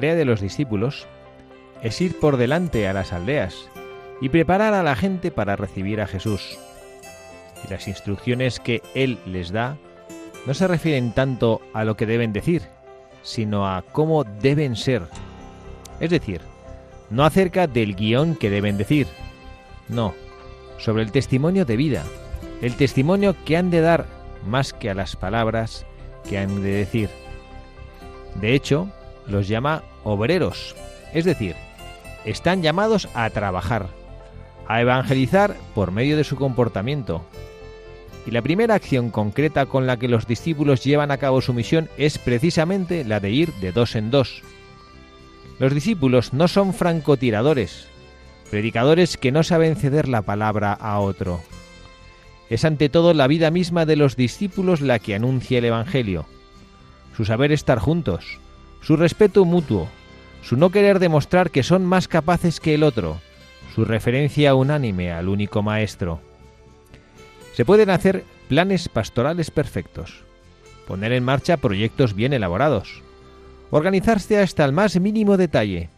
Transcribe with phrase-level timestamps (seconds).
[0.00, 1.06] Tarea de los discípulos
[1.82, 3.68] es ir por delante a las aldeas
[4.22, 6.58] y preparar a la gente para recibir a Jesús.
[7.62, 9.76] Y las instrucciones que Él les da
[10.46, 12.62] no se refieren tanto a lo que deben decir,
[13.20, 15.02] sino a cómo deben ser.
[16.00, 16.40] Es decir,
[17.10, 19.06] no acerca del guion que deben decir,
[19.90, 20.14] no,
[20.78, 22.04] sobre el testimonio de vida,
[22.62, 24.06] el testimonio que han de dar
[24.46, 25.84] más que a las palabras
[26.26, 27.10] que han de decir.
[28.36, 28.88] De hecho,
[29.26, 30.74] los llama obreros,
[31.12, 31.56] es decir,
[32.24, 33.88] están llamados a trabajar,
[34.66, 37.24] a evangelizar por medio de su comportamiento.
[38.26, 41.88] Y la primera acción concreta con la que los discípulos llevan a cabo su misión
[41.96, 44.42] es precisamente la de ir de dos en dos.
[45.58, 47.88] Los discípulos no son francotiradores,
[48.50, 51.40] predicadores que no saben ceder la palabra a otro.
[52.50, 56.26] Es ante todo la vida misma de los discípulos la que anuncia el Evangelio,
[57.16, 58.38] su saber estar juntos,
[58.80, 59.88] su respeto mutuo,
[60.42, 63.20] su no querer demostrar que son más capaces que el otro,
[63.74, 66.20] su referencia unánime al único Maestro.
[67.54, 70.24] Se pueden hacer planes pastorales perfectos,
[70.86, 73.02] poner en marcha proyectos bien elaborados,
[73.70, 75.90] organizarse hasta el más mínimo detalle.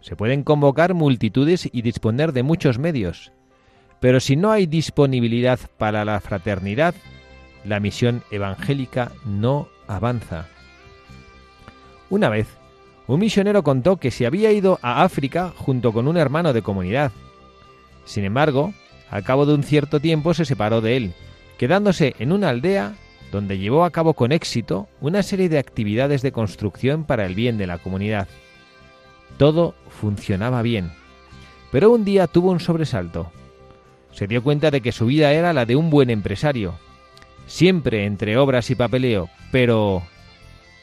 [0.00, 3.32] Se pueden convocar multitudes y disponer de muchos medios,
[4.00, 6.94] pero si no hay disponibilidad para la fraternidad,
[7.64, 10.46] la misión evangélica no avanza.
[12.14, 12.46] Una vez,
[13.08, 17.10] un misionero contó que se había ido a África junto con un hermano de comunidad.
[18.04, 18.72] Sin embargo,
[19.10, 21.14] al cabo de un cierto tiempo se separó de él,
[21.58, 22.94] quedándose en una aldea
[23.32, 27.58] donde llevó a cabo con éxito una serie de actividades de construcción para el bien
[27.58, 28.28] de la comunidad.
[29.36, 30.92] Todo funcionaba bien,
[31.72, 33.32] pero un día tuvo un sobresalto.
[34.12, 36.76] Se dio cuenta de que su vida era la de un buen empresario,
[37.48, 40.04] siempre entre obras y papeleo, pero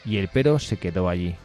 [0.05, 1.35] y el pero se quedó allí.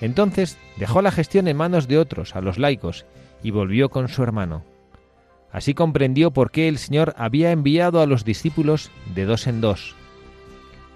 [0.00, 3.04] Entonces dejó la gestión en manos de otros, a los laicos,
[3.42, 4.64] y volvió con su hermano.
[5.52, 9.94] Así comprendió por qué el Señor había enviado a los discípulos de dos en dos.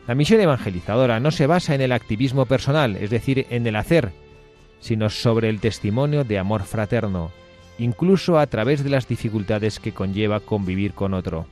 [0.07, 4.13] La misión evangelizadora no se basa en el activismo personal, es decir, en el hacer,
[4.81, 7.31] sino sobre el testimonio de amor fraterno,
[7.79, 11.47] incluso a través de las dificultades que conlleva convivir con otro.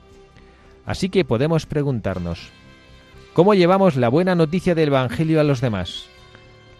[0.85, 2.51] Así que podemos preguntarnos,
[3.33, 6.07] ¿Cómo llevamos la buena noticia del Evangelio a los demás?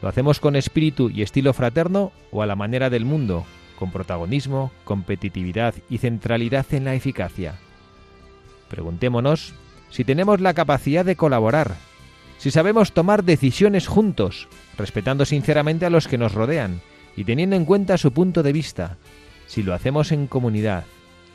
[0.03, 3.45] ¿Lo hacemos con espíritu y estilo fraterno o a la manera del mundo,
[3.79, 7.55] con protagonismo, competitividad y centralidad en la eficacia?
[8.69, 9.55] Preguntémonos
[9.91, 11.77] si tenemos la capacidad de colaborar,
[12.39, 16.81] si sabemos tomar decisiones juntos, respetando sinceramente a los que nos rodean
[17.17, 18.97] y teniendo en cuenta su punto de vista,
[19.47, 20.85] si lo hacemos en comunidad,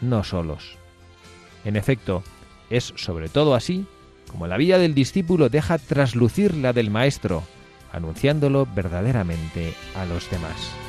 [0.02, 0.78] no solos.
[1.64, 2.22] En efecto,
[2.70, 3.86] es sobre todo así
[4.36, 7.44] como la vida del discípulo deja traslucir la del maestro,
[7.94, 10.85] anunciándolo verdaderamente a los demás.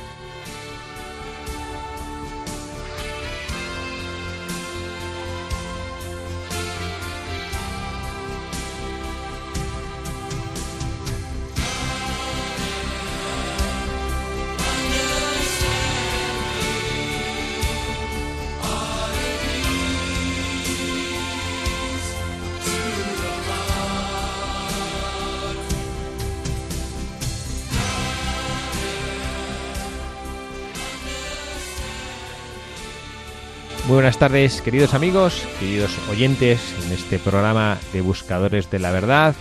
[33.87, 39.33] Muy buenas tardes, queridos amigos, queridos oyentes, en este programa de Buscadores de la Verdad,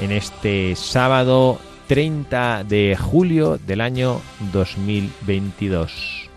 [0.00, 4.20] en este sábado 30 de julio del año
[4.52, 6.28] 2022.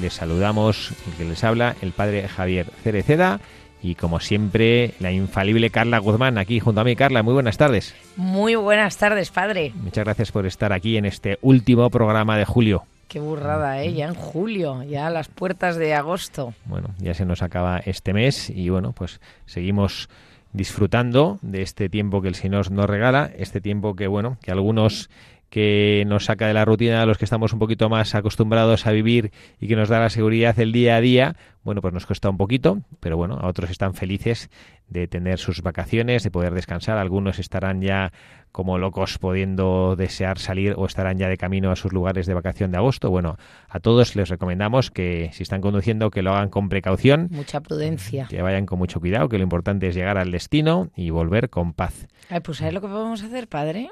[0.00, 3.40] Les saludamos, el que les habla, el padre Javier Cereceda
[3.82, 6.94] y como siempre, la infalible Carla Guzmán aquí junto a mí.
[6.94, 7.92] Carla, muy buenas tardes.
[8.14, 9.72] Muy buenas tardes, padre.
[9.74, 12.84] Muchas gracias por estar aquí en este último programa de julio.
[13.08, 13.92] Qué burrada, ¿eh?
[13.92, 16.54] Ya en julio, ya a las puertas de agosto.
[16.64, 20.08] Bueno, ya se nos acaba este mes y bueno, pues seguimos
[20.52, 25.10] disfrutando de este tiempo que el Señor nos regala, este tiempo que, bueno, que algunos
[25.50, 28.90] que nos saca de la rutina a los que estamos un poquito más acostumbrados a
[28.90, 29.30] vivir
[29.60, 32.36] y que nos da la seguridad el día a día, bueno, pues nos cuesta un
[32.36, 34.50] poquito, pero bueno, a otros están felices
[34.88, 38.12] de tener sus vacaciones, de poder descansar, algunos estarán ya
[38.54, 42.70] como locos pudiendo desear salir o estarán ya de camino a sus lugares de vacación
[42.70, 43.10] de agosto.
[43.10, 43.36] Bueno,
[43.68, 48.28] a todos les recomendamos que si están conduciendo que lo hagan con precaución, mucha prudencia,
[48.30, 51.72] que vayan con mucho cuidado, que lo importante es llegar al destino y volver con
[51.72, 52.06] paz.
[52.30, 53.90] Ay, pues ¿sabes lo que podemos hacer, padre?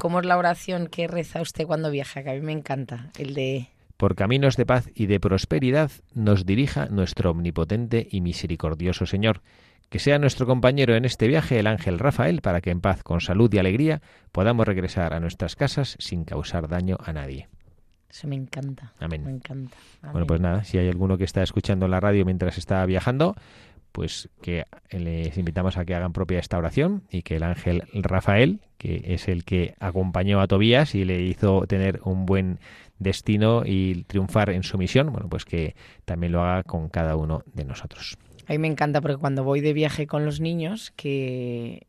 [0.00, 2.24] ¿Cómo es la oración que reza usted cuando viaja?
[2.24, 3.68] Que a mí me encanta, el de...
[3.96, 9.42] Por caminos de paz y de prosperidad nos dirija nuestro omnipotente y misericordioso Señor.
[9.88, 13.20] Que sea nuestro compañero en este viaje el ángel Rafael para que en paz, con
[13.20, 14.00] salud y alegría
[14.32, 17.48] podamos regresar a nuestras casas sin causar daño a nadie.
[18.08, 18.92] Eso me encanta.
[18.98, 19.24] Amén.
[19.24, 19.76] Me encanta.
[20.12, 23.34] Bueno, pues nada, si hay alguno que está escuchando la radio mientras está viajando,
[23.92, 28.60] pues que les invitamos a que hagan propia esta oración y que el ángel Rafael,
[28.78, 32.58] que es el que acompañó a Tobías y le hizo tener un buen
[32.98, 35.74] destino y triunfar en su misión, bueno, pues que
[36.04, 38.16] también lo haga con cada uno de nosotros.
[38.46, 41.86] A mí me encanta porque cuando voy de viaje con los niños, que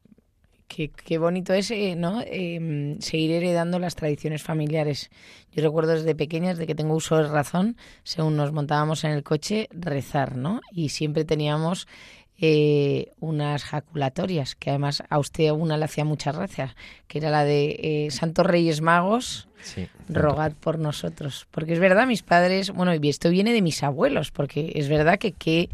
[0.68, 2.22] Qué, bonito es eh, ¿no?
[2.26, 5.12] Em, seguir heredando las tradiciones familiares.
[5.52, 9.24] Yo recuerdo desde pequeñas, de que tengo uso de razón, según nos montábamos en el
[9.24, 10.62] coche, rezar, ¿no?
[10.72, 11.88] Y siempre teníamos
[12.40, 16.76] eh, unas jaculatorias, que además a usted una le hacía muchas gracias,
[17.08, 19.48] que era la de eh, Santos Reyes Magos,
[20.10, 21.46] rogad por nosotros.
[21.52, 25.20] Porque es verdad, mis padres, bueno, y esto viene de mis abuelos, porque es verdad
[25.20, 25.34] que...
[25.34, 25.70] que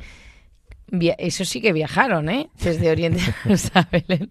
[1.18, 2.50] eso sí que viajaron, ¿eh?
[2.62, 4.30] Desde Oriente hasta Belén.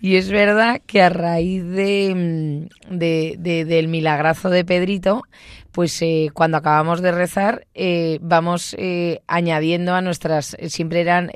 [0.00, 5.22] Y es verdad que a raíz de, mm, del milagrazo de Pedrito,
[5.72, 11.30] pues eh, cuando acabamos de rezar, eh, vamos eh, añadiendo a nuestras, siempre eran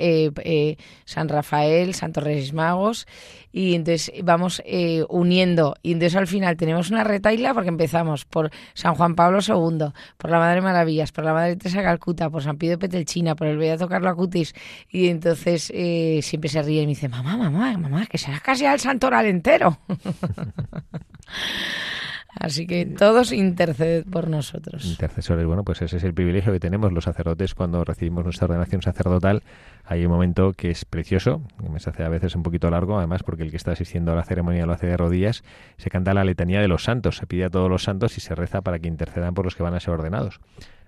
[1.05, 3.06] San Rafael, Santos Reyes Magos,
[3.52, 4.62] y entonces vamos
[5.08, 5.76] uniendo.
[5.82, 10.31] Y entonces al final tenemos una retaila porque empezamos por San Juan Pablo II, por
[10.31, 13.88] la Madre Maravillas, por la Madre Teresa Calcuta, por San Pío Petelchina, por el Beato
[13.88, 14.55] Carlo Acutis,
[14.88, 18.81] y entonces siempre se ríe y me dice, mamá, mamá, mamá, que será casi al
[18.81, 19.79] santoral entero.
[22.38, 24.84] Así que todos interceden por nosotros.
[24.87, 28.81] Intercesores, bueno, pues ese es el privilegio que tenemos los sacerdotes cuando recibimos nuestra ordenación
[28.81, 29.43] sacerdotal.
[29.84, 32.96] Hay un momento que es precioso, que me se hace a veces un poquito largo,
[32.96, 35.44] además porque el que está asistiendo a la ceremonia lo hace de rodillas,
[35.76, 38.34] se canta la letanía de los santos, se pide a todos los santos y se
[38.34, 40.40] reza para que intercedan por los que van a ser ordenados.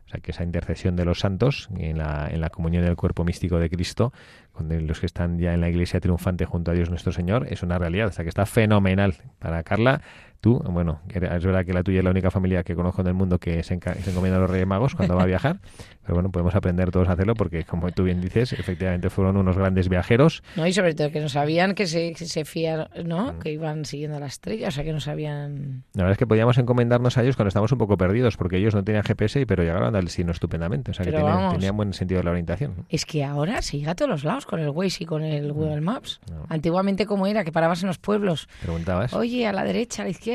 [0.07, 3.25] O sea, que esa intercesión de los santos en la, en la comunión del cuerpo
[3.25, 4.13] místico de Cristo,
[4.53, 7.63] con los que están ya en la iglesia triunfante junto a Dios nuestro Señor, es
[7.63, 8.09] una realidad.
[8.09, 9.15] O sea, que está fenomenal.
[9.39, 10.03] Para Carla,
[10.45, 13.15] Tú, bueno, es verdad que la tuya es la única familia que conozco en el
[13.15, 15.57] mundo que se, encomienda a los Reyes Magos cuando va a viajar,
[16.03, 19.57] pero bueno, podemos aprender todos a hacerlo porque, como tú bien dices, efectivamente fueron unos
[19.57, 20.43] grandes viajeros.
[20.57, 23.33] No, y sobre todo que no sabían que se, se fiaron, ¿no?
[23.33, 23.39] Mm.
[23.39, 25.85] Que iban siguiendo la estrella, o sea, que no sabían...
[25.95, 28.75] La verdad es que podíamos encomendarnos a ellos cuando estábamos un poco perdidos, porque ellos
[28.75, 32.25] no tenían GPS, pero llegaron al destino estupendamente, o sea, que tenían, buen sentido de
[32.25, 32.85] la orientación.
[32.91, 35.49] Es que ahora se llega a todos los lados con el Waze y con el
[35.49, 35.57] mm.
[35.57, 36.21] Google Maps.
[36.51, 37.45] Antiguamente, ¿cómo era?
[37.45, 38.47] Que parabas en los pueblos.
[38.61, 39.15] Preguntabas.
[39.15, 40.34] Oye, a la derecha, a la izquierda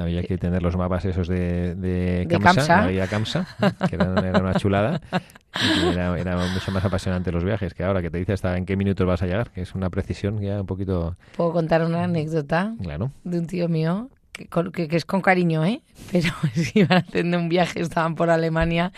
[0.00, 3.46] había que tener los mapas esos de, de, Kamsa, Había Kamsa,
[3.88, 5.00] que era, una chulada.
[5.54, 8.76] Y era, mucho más apasionante los viajes, que ahora que te dice hasta en qué
[8.76, 11.16] minutos vas a llegar, que es una precisión ya un poquito...
[11.36, 12.74] ¿Puedo contar una anécdota?
[12.82, 13.10] Claro.
[13.24, 15.82] De un tío mío, que, que, es con cariño, ¿eh?
[16.12, 16.28] Pero
[16.74, 18.92] iban haciendo un viaje, estaban por Alemania,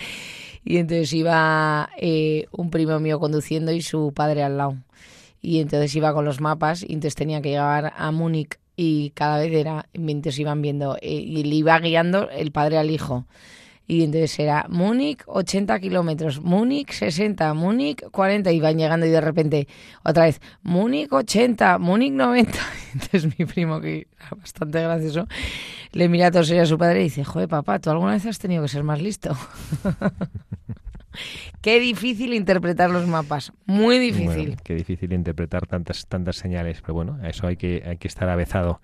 [0.65, 4.77] y entonces iba eh, un primo mío conduciendo y su padre al lado.
[5.41, 9.41] Y entonces iba con los mapas, y entonces tenía que llegar a Múnich y cada
[9.41, 13.27] vez era, mientras iban viendo, eh, y le iba guiando el padre al hijo.
[13.89, 19.21] Y entonces era Múnich 80 kilómetros, Múnich 60, Múnich 40, y van llegando y de
[19.21, 19.67] repente
[20.05, 22.53] otra vez Múnich 80, Múnich 90.
[22.93, 25.27] Entonces mi primo, que era bastante gracioso,
[25.91, 28.39] le mira a todos a su padre y dice, joder papá, ¿tú alguna vez has
[28.39, 29.37] tenido que ser más listo?
[31.61, 34.57] Qué difícil interpretar los mapas, muy difícil.
[34.63, 38.29] qué difícil interpretar tantas tantas señales, pero bueno, a eso hay que hay que estar
[38.29, 38.81] avezado.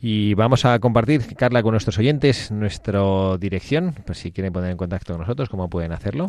[0.00, 3.00] Y vamos a compartir, Carla, con nuestros oyentes nuestra
[3.38, 6.26] dirección, pues si quieren poner en contacto con nosotros, ¿cómo pueden hacerlo?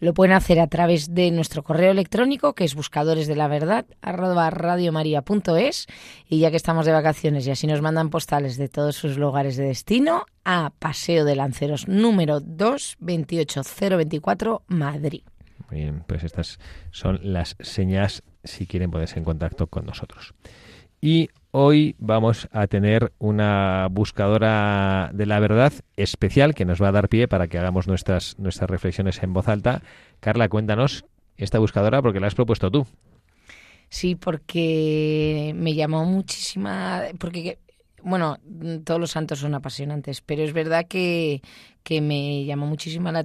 [0.00, 3.84] Lo pueden hacer a través de nuestro correo electrónico, que es buscadores de la verdad,
[4.02, 5.86] radiomaria.es,
[6.28, 9.56] y ya que estamos de vacaciones y así nos mandan postales de todos sus lugares
[9.56, 15.22] de destino, a Paseo de Lanceros número 2, 28024, Madrid.
[15.70, 16.58] Muy bien, pues estas
[16.90, 20.34] son las señas si quieren ponerse en contacto con nosotros.
[21.02, 26.92] Y hoy vamos a tener una buscadora de la verdad especial que nos va a
[26.92, 29.82] dar pie para que hagamos nuestras, nuestras reflexiones en voz alta.
[30.20, 31.04] Carla, cuéntanos
[31.36, 32.86] esta buscadora porque la has propuesto tú.
[33.88, 37.58] Sí, porque me llamó muchísima, porque
[38.02, 38.38] bueno,
[38.84, 41.42] todos los santos son apasionantes, pero es verdad que,
[41.82, 43.24] que me llamó muchísimo la,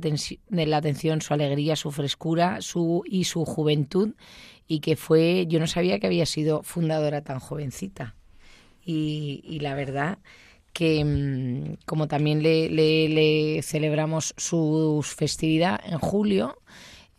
[0.49, 4.15] la atención su alegría, su frescura su, y su juventud
[4.67, 8.15] y que fue, yo no sabía que había sido fundadora tan jovencita.
[8.83, 10.19] Y, y la verdad
[10.75, 16.57] que mm, como también le, le, celebramos su festividad en julio,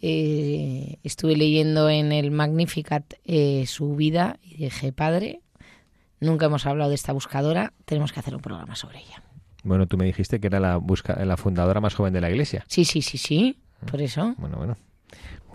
[0.02, 5.40] eh, estuve leyendo en el Magnificat eh, su vida y dije, padre,
[6.20, 9.22] nunca hemos hablado de esta buscadora, tenemos que hacer un programa sobre ella.
[9.64, 12.64] Bueno, tú me dijiste que era la, busca, la fundadora más joven de la iglesia.
[12.68, 13.58] Sí, sí, sí, sí,
[13.90, 14.34] por eso.
[14.36, 14.76] Bueno, bueno.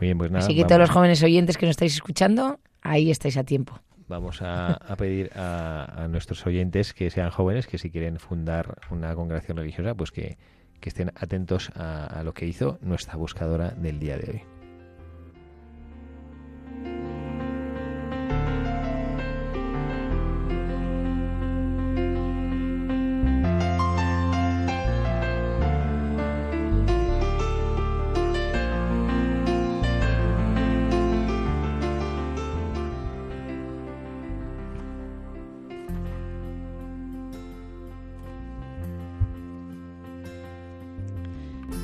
[0.01, 0.43] Muy bien, pues nada.
[0.43, 3.79] Así que todos los jóvenes oyentes que nos estáis escuchando, ahí estáis a tiempo.
[4.07, 9.57] Vamos a, pedir a, nuestros oyentes que sean jóvenes, que si quieren fundar una congregación
[9.57, 10.37] religiosa, pues que,
[10.81, 14.50] estén atentos a lo que hizo nuestra buscadora del día de hoy.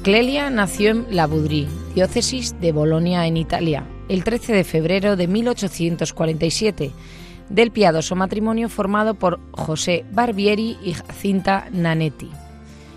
[0.07, 5.27] Clelia nació en La Boudry, diócesis de Bolonia en Italia, el 13 de febrero de
[5.27, 6.91] 1847,
[7.49, 12.31] del piadoso matrimonio formado por José Barbieri y Jacinta Nanetti.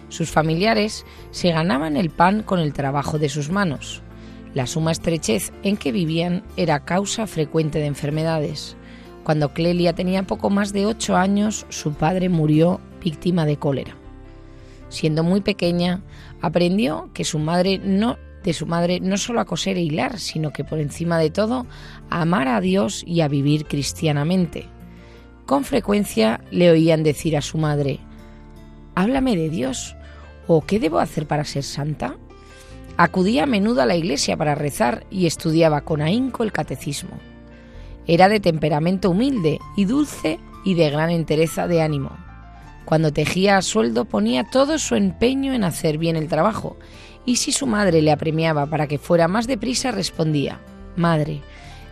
[0.09, 4.03] Sus familiares se ganaban el pan con el trabajo de sus manos.
[4.55, 8.77] La suma estrechez en que vivían era causa frecuente de enfermedades.
[9.25, 13.97] Cuando Clelia tenía poco más de ocho años, su padre murió víctima de cólera.
[14.91, 16.03] Siendo muy pequeña,
[16.41, 20.51] aprendió que su madre no de su madre no solo a coser e hilar, sino
[20.51, 21.67] que por encima de todo
[22.09, 24.67] a amar a Dios y a vivir cristianamente.
[25.47, 28.01] Con frecuencia le oían decir a su madre,
[28.95, 29.97] Háblame de Dios,
[30.47, 32.17] o ¿qué debo hacer para ser santa?
[32.97, 37.19] Acudía a menudo a la iglesia para rezar y estudiaba con ahínco el catecismo.
[38.07, 42.30] Era de temperamento humilde y dulce y de gran entereza de ánimo.
[42.91, 46.77] Cuando tejía a sueldo ponía todo su empeño en hacer bien el trabajo,
[47.25, 50.61] y si su madre le apremiaba para que fuera más deprisa, respondía,
[50.97, 51.41] Madre,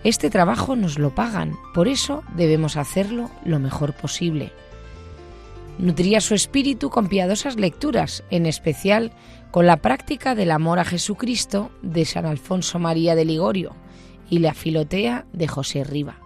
[0.02, 4.50] este trabajo nos lo pagan, por eso debemos hacerlo lo mejor posible.
[5.78, 9.12] Nutría su espíritu con piadosas lecturas, en especial
[9.52, 13.76] con la práctica del amor a Jesucristo de San Alfonso María de Ligorio
[14.28, 16.16] y la filotea de José Riva.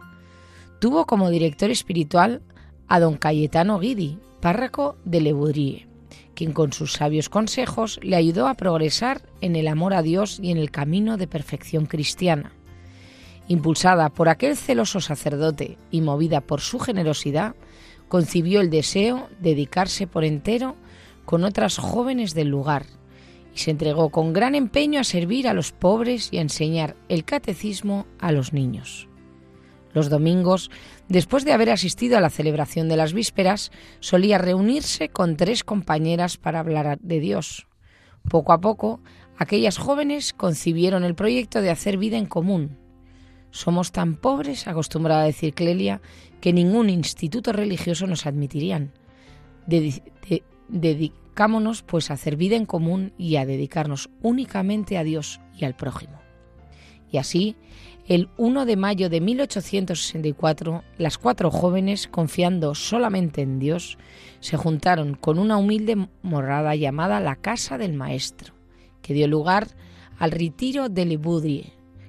[0.81, 2.41] Tuvo como director espiritual
[2.89, 5.87] a don Cayetano Guidi, párroco de Le
[6.35, 10.51] quien con sus sabios consejos le ayudó a progresar en el amor a Dios y
[10.51, 12.53] en el camino de perfección cristiana.
[13.47, 17.55] Impulsada por aquel celoso sacerdote y movida por su generosidad,
[18.09, 20.75] concibió el deseo de dedicarse por entero
[21.25, 22.87] con otras jóvenes del lugar
[23.55, 27.25] y se entregó con gran empeño a servir a los pobres y a enseñar el
[27.25, 29.09] catecismo a los niños.
[29.95, 30.71] Los domingos,
[31.09, 33.71] después de haber asistido a la celebración de las vísperas,
[34.01, 37.67] solía reunirse con tres compañeras para hablar de Dios.
[38.29, 39.01] Poco a poco,
[39.37, 42.79] aquellas jóvenes concibieron el proyecto de hacer vida en común.
[43.51, 46.01] Somos tan pobres, acostumbraba a decir Clelia,
[46.41, 48.93] que ningún instituto religioso nos admitirían.
[50.69, 55.77] dedicámonos pues a hacer vida en común y a dedicarnos únicamente a Dios y al
[55.77, 56.19] prójimo.
[57.11, 57.57] Y así,
[58.09, 63.97] el 1 de mayo de 1864, las cuatro jóvenes, confiando solamente en Dios,
[64.41, 68.55] se juntaron con una humilde morada llamada la Casa del Maestro,
[69.03, 69.69] que dio lugar
[70.19, 71.19] al retiro de Le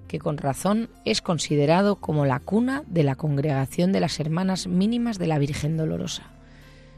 [0.07, 5.17] que con razón es considerado como la cuna de la congregación de las Hermanas Mínimas
[5.17, 6.31] de la Virgen Dolorosa.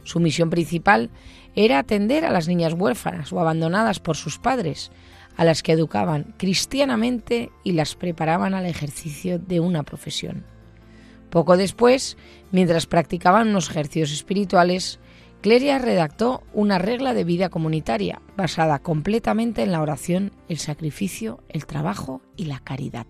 [0.03, 1.09] Su misión principal
[1.55, 4.91] era atender a las niñas huérfanas o abandonadas por sus padres,
[5.37, 10.45] a las que educaban cristianamente y las preparaban al ejercicio de una profesión.
[11.29, 12.17] Poco después,
[12.51, 14.99] mientras practicaban unos ejercicios espirituales,
[15.41, 21.65] Cleria redactó una regla de vida comunitaria basada completamente en la oración, el sacrificio, el
[21.65, 23.05] trabajo y la caridad.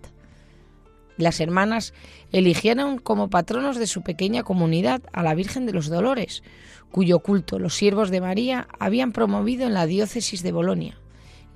[1.16, 1.94] Las hermanas
[2.32, 6.42] eligieron como patronos de su pequeña comunidad a la Virgen de los Dolores,
[6.90, 10.98] cuyo culto los siervos de María habían promovido en la diócesis de Bolonia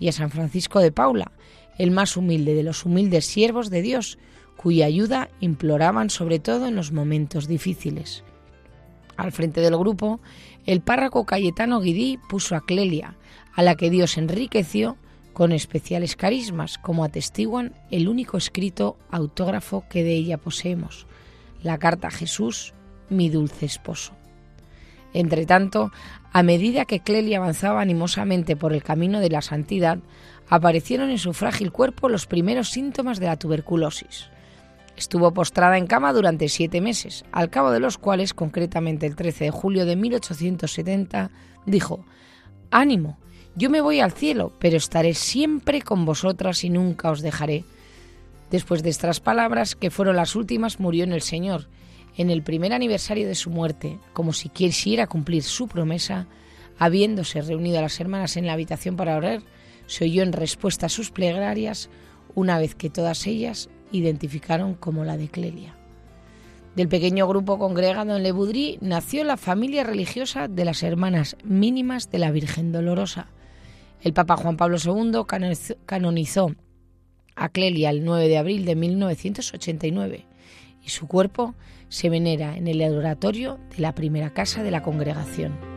[0.01, 1.31] y a San Francisco de Paula,
[1.79, 4.19] el más humilde de los humildes siervos de Dios,
[4.57, 8.25] cuya ayuda imploraban sobre todo en los momentos difíciles.
[9.17, 10.21] Al frente del grupo,
[10.67, 13.17] el párroco Cayetano Guidí puso a Clelia,
[13.55, 14.97] a la que Dios enriqueció
[15.33, 21.07] con especiales carismas, como atestiguan el único escrito autógrafo que de ella poseemos,
[21.63, 22.75] la carta a Jesús,
[23.09, 24.20] mi dulce esposo.
[25.13, 25.91] Entretanto,
[26.33, 29.99] a medida que Clelia avanzaba animosamente por el camino de la santidad,
[30.49, 34.29] aparecieron en su frágil cuerpo los primeros síntomas de la tuberculosis.
[34.97, 39.45] Estuvo postrada en cama durante siete meses, al cabo de los cuales, concretamente el 13
[39.45, 41.31] de julio de 1870,
[41.67, 42.05] dijo,
[42.71, 43.19] Ánimo,
[43.57, 47.65] yo me voy al cielo, pero estaré siempre con vosotras y nunca os dejaré.
[48.51, 51.69] Después de estas palabras, que fueron las últimas, murió en el Señor,
[52.21, 56.27] en el primer aniversario de su muerte, como si quisiera cumplir su promesa,
[56.79, 59.41] habiéndose reunido a las hermanas en la habitación para orar,
[59.87, 61.89] se oyó en respuesta a sus plegarias,
[62.35, 65.75] una vez que todas ellas identificaron como la de Clelia.
[66.77, 72.11] Del pequeño grupo congregado en Le Boudry nació la familia religiosa de las hermanas mínimas
[72.11, 73.29] de la Virgen Dolorosa.
[74.03, 75.23] El Papa Juan Pablo II
[75.87, 76.55] canonizó
[77.35, 80.27] a Clelia el 9 de abril de 1989
[80.85, 81.55] y su cuerpo
[81.91, 85.70] se venera en el oratorio de la primera casa de la congregación.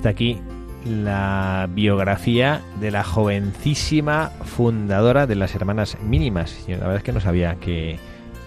[0.00, 0.38] Hasta aquí
[0.86, 6.56] la biografía de la jovencísima fundadora de las Hermanas Mínimas.
[6.66, 7.98] la verdad es que no sabía que,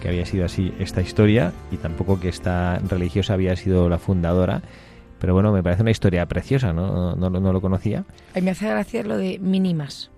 [0.04, 4.62] había sido así esta historia y tampoco que esta religiosa había sido la fundadora.
[5.20, 7.14] Pero bueno, me parece una historia preciosa, ¿no?
[7.14, 8.04] No, no, lo conocía.
[8.34, 10.10] A mí me hace gracia lo de mínimas,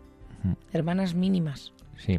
[0.72, 1.74] hermanas mínimas.
[1.98, 2.18] Sí.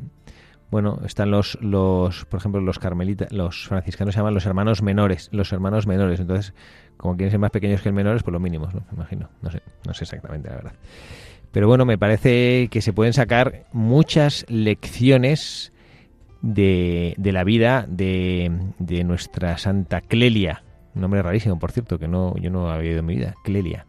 [0.70, 5.30] Bueno, están los, los, por ejemplo, los carmelitas, los franciscanos se llaman los hermanos menores,
[5.32, 6.20] los hermanos menores.
[6.20, 6.54] Entonces,
[6.98, 8.82] como quieren ser más pequeños que el menores, pues los mínimos, ¿no?
[8.92, 9.30] Me imagino.
[9.42, 10.74] No sé, no sé exactamente la verdad.
[11.52, 15.72] Pero bueno, me parece que se pueden sacar muchas lecciones
[16.42, 20.64] de, de la vida de, de, nuestra Santa Clelia.
[20.96, 23.86] Un nombre rarísimo, por cierto, que no yo no había oído en mi vida, Clelia.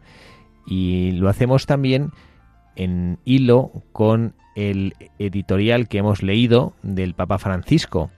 [0.65, 2.11] Y lo hacemos también
[2.75, 8.11] en hilo con el editorial que hemos leído del Papa Francisco,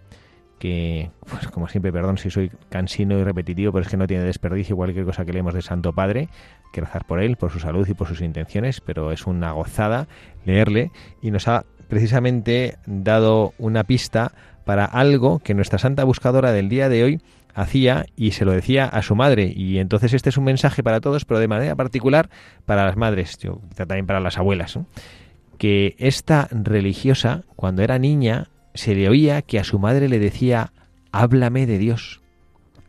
[0.58, 4.24] que, pues como siempre, perdón si soy cansino y repetitivo, pero es que no tiene
[4.24, 6.30] desperdicio cualquier cosa que leemos de Santo Padre,
[6.74, 10.08] que rezar por él, por su salud y por sus intenciones, pero es una gozada
[10.46, 14.32] leerle y nos ha precisamente dado una pista
[14.66, 17.22] para algo que nuestra santa buscadora del día de hoy
[17.54, 19.52] hacía y se lo decía a su madre.
[19.56, 22.30] Y entonces este es un mensaje para todos, pero de manera particular
[22.66, 24.78] para las madres, yo, también para las abuelas,
[25.62, 30.74] que esta religiosa, cuando era niña, se le oía que a su madre le decía,
[31.12, 32.20] háblame de Dios,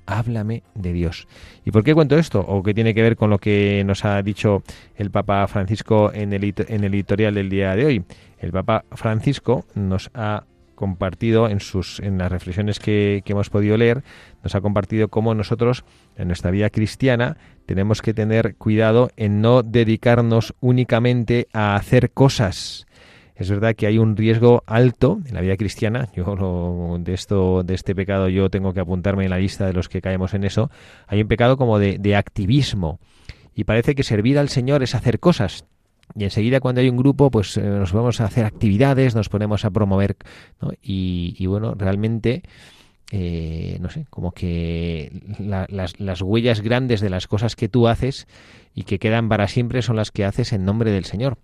[0.06, 1.28] háblame de Dios.
[1.66, 2.40] ¿Y por qué cuento esto?
[2.40, 4.62] ¿O qué tiene que ver con lo que nos ha dicho
[4.96, 8.04] el Papa Francisco en el, en el editorial del día de hoy?
[8.38, 10.44] El Papa Francisco nos ha
[10.82, 14.02] compartido en sus en las reflexiones que, que, hemos podido leer
[14.42, 15.84] nos ha compartido cómo nosotros
[16.16, 22.84] en nuestra vida cristiana tenemos que tener cuidado en no dedicarnos únicamente a hacer cosas
[23.36, 26.08] es verdad que hay un riesgo alto en la vida cristiana.
[26.14, 29.88] Yo de esto, de este pecado, yo tengo que apuntarme en la lista de los
[29.88, 30.70] que caemos en eso.
[31.06, 33.00] Hay un pecado como de, activismo
[33.54, 35.64] y parece que servir al Señor es hacer cosas.
[36.16, 39.64] Y enseguida cuando hay un grupo, pues eh, nos vamos a hacer actividades, nos ponemos
[39.64, 40.16] a promover,
[40.82, 42.42] y, bueno, realmente,
[43.14, 48.26] eh, no sé, como que las, las huellas grandes de las cosas que tú haces
[48.74, 51.36] y que quedan para siempre son las que haces en nombre del Señor.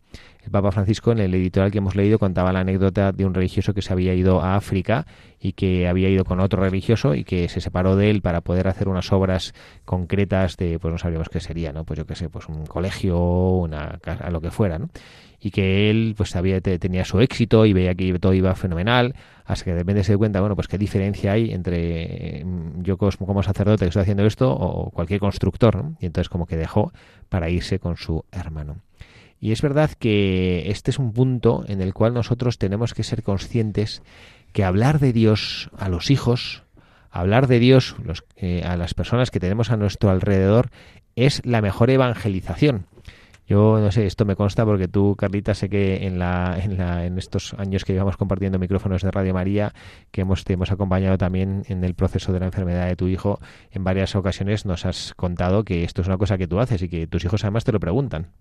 [0.42, 3.74] El Papa Francisco, en el editorial que hemos leído, contaba la anécdota de un religioso
[3.74, 5.06] que se había ido a África
[5.38, 8.66] y que había ido con otro religioso y que se separó de él para poder
[8.66, 9.52] hacer unas obras
[9.84, 11.84] concretas de, pues no sabíamos qué sería, ¿no?
[11.84, 14.88] Pues yo qué sé, pues un colegio, una casa, lo que fuera, ¿no?
[15.38, 19.14] Y que él, pues había, tenía su éxito y veía que todo iba fenomenal,
[19.48, 22.98] hasta que de repente se dio cuenta, bueno, pues qué diferencia hay entre mm, yo
[22.98, 25.96] como sacerdote que estoy haciendo esto o cualquier constructor, ¿no?
[26.00, 26.92] Y entonces como que dejó
[27.30, 28.76] para irse con su hermano.
[29.40, 33.22] Y es verdad que este es un punto en el cual nosotros tenemos que ser
[33.22, 34.02] conscientes
[34.52, 36.64] que hablar de Dios a los hijos,
[37.10, 37.96] hablar de Dios
[38.36, 40.68] eh, a las personas que tenemos a nuestro alrededor,
[41.16, 42.84] es la mejor evangelización.
[43.48, 47.06] Yo no sé, esto me consta porque tú, Carlita, sé que en, la, en, la,
[47.06, 49.72] en estos años que llevamos compartiendo micrófonos de Radio María,
[50.10, 53.40] que hemos, te hemos acompañado también en el proceso de la enfermedad de tu hijo,
[53.70, 56.90] en varias ocasiones nos has contado que esto es una cosa que tú haces y
[56.90, 58.32] que tus hijos además te lo preguntan.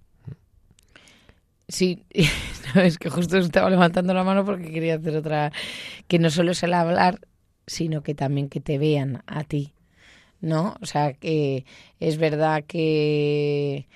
[1.70, 2.04] Sí,
[2.76, 5.54] es que justo estaba levantando la mano porque quería hacer otra,
[6.10, 7.22] que no solo es el hablar,
[7.66, 9.72] sino que también que te vean a ti,
[10.42, 10.76] ¿no?
[10.82, 11.64] O sea, que
[12.02, 13.88] es verdad que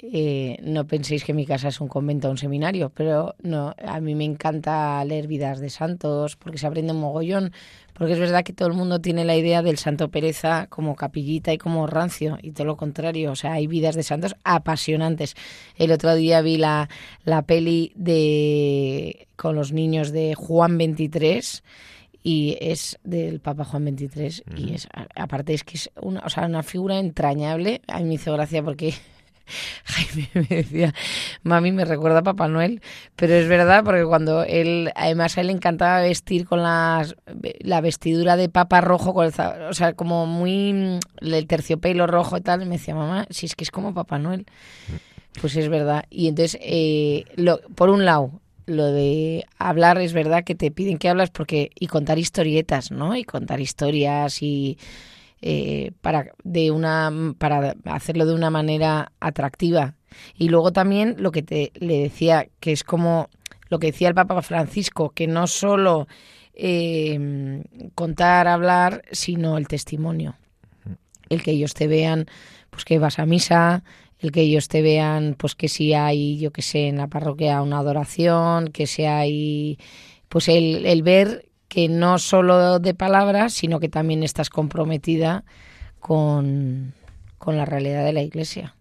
[0.00, 4.00] eh, no penséis que mi casa es un convento o un seminario, pero no, a
[4.00, 7.52] mí me encanta leer vidas de santos porque se aprende un mogollón,
[7.94, 11.52] porque es verdad que todo el mundo tiene la idea del santo pereza como capillita
[11.52, 15.34] y como rancio, y todo lo contrario, o sea, hay vidas de santos apasionantes.
[15.76, 16.88] El otro día vi la,
[17.24, 21.64] la peli de con los niños de Juan 23
[22.22, 26.46] y es del Papa Juan 23 y es aparte es que es una, o sea,
[26.46, 27.80] una figura entrañable.
[27.88, 28.94] A mí me hizo gracia porque
[29.84, 30.94] Jaime me decía,
[31.42, 32.80] mami, me recuerda a Papá Noel,
[33.16, 37.16] pero es verdad porque cuando él, además a él le encantaba vestir con las,
[37.60, 42.62] la vestidura de papa rojo, con o sea, como muy el terciopelo rojo y tal,
[42.62, 44.46] y me decía, mamá, si es que es como Papá Noel.
[45.40, 46.04] Pues es verdad.
[46.10, 50.98] Y entonces, eh, lo, por un lado, lo de hablar es verdad que te piden
[50.98, 53.16] que hablas porque y contar historietas, ¿no?
[53.16, 54.78] Y contar historias y
[55.40, 59.94] eh, para, de una, para hacerlo de una manera atractiva.
[60.36, 63.28] Y luego también lo que te, le decía, que es como
[63.68, 66.08] lo que decía el Papa Francisco, que no solo
[66.54, 67.62] eh,
[67.94, 70.36] contar, hablar, sino el testimonio.
[71.28, 72.26] El que ellos te vean,
[72.70, 73.84] pues que vas a misa,
[74.18, 77.62] el que ellos te vean, pues que si hay, yo que sé, en la parroquia
[77.62, 79.78] una adoración, que si hay,
[80.28, 85.44] pues el, el ver que no solo de palabras, sino que también estás comprometida
[86.00, 86.94] con,
[87.46, 88.74] la realidad de la Iglesia.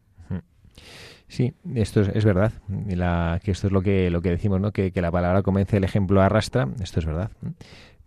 [1.30, 2.54] Sí, esto es, verdad.
[2.88, 4.71] La, que esto es lo que, lo que decimos, ¿no?
[4.71, 6.69] Que, la palabra convence, el ejemplo arrastra.
[6.82, 7.32] Esto es verdad.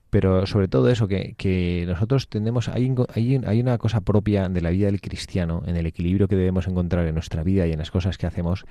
[0.09, 4.61] Pero sobre todo eso, que, que nosotros tenemos, hay, hay, hay una cosa propia de
[4.63, 7.79] la vida del cristiano, en el equilibrio que debemos encontrar en nuestra vida y en
[7.79, 8.65] las cosas que hacemos,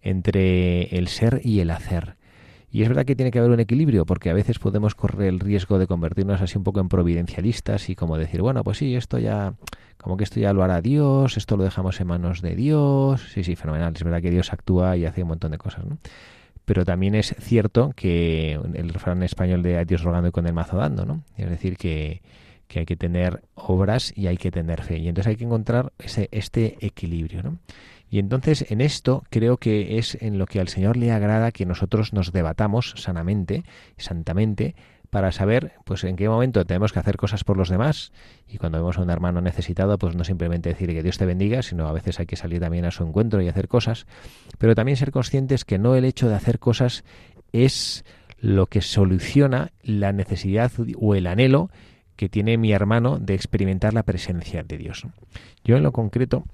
[0.00, 2.16] entre el ser y el hacer.
[2.74, 5.40] Y es verdad que tiene que haber un equilibrio, porque a veces podemos correr el
[5.40, 9.18] riesgo de convertirnos así un poco en providencialistas y como decir, bueno, pues sí, esto
[9.18, 9.52] ya,
[9.98, 13.28] como que esto ya lo hará Dios, esto lo dejamos en manos de Dios.
[13.30, 13.92] Sí, sí, fenomenal.
[13.94, 15.98] Es verdad que Dios actúa y hace un montón de cosas, ¿no?
[16.64, 20.78] Pero también es cierto que el refrán español de Dios rogando y con el mazo
[20.78, 21.24] dando, ¿no?
[21.36, 22.22] Es decir, que,
[22.68, 24.96] que hay que tener obras y hay que tener fe.
[24.96, 27.58] Y entonces hay que encontrar ese, este equilibrio, ¿no?
[28.12, 31.64] Y entonces en esto creo que es en lo que al Señor le agrada que
[31.64, 33.64] nosotros nos debatamos sanamente,
[33.96, 34.76] santamente,
[35.08, 38.12] para saber pues en qué momento tenemos que hacer cosas por los demás.
[38.46, 41.62] Y cuando vemos a un hermano necesitado pues no simplemente decir que Dios te bendiga
[41.62, 44.04] sino a veces hay que salir también a su encuentro y hacer cosas.
[44.58, 47.04] Pero también ser conscientes que no el hecho de hacer cosas
[47.52, 48.04] es
[48.36, 50.70] lo que soluciona la necesidad
[51.00, 51.70] o el anhelo
[52.16, 55.06] que tiene mi hermano de experimentar la presencia de Dios.
[55.64, 56.44] Yo en lo concreto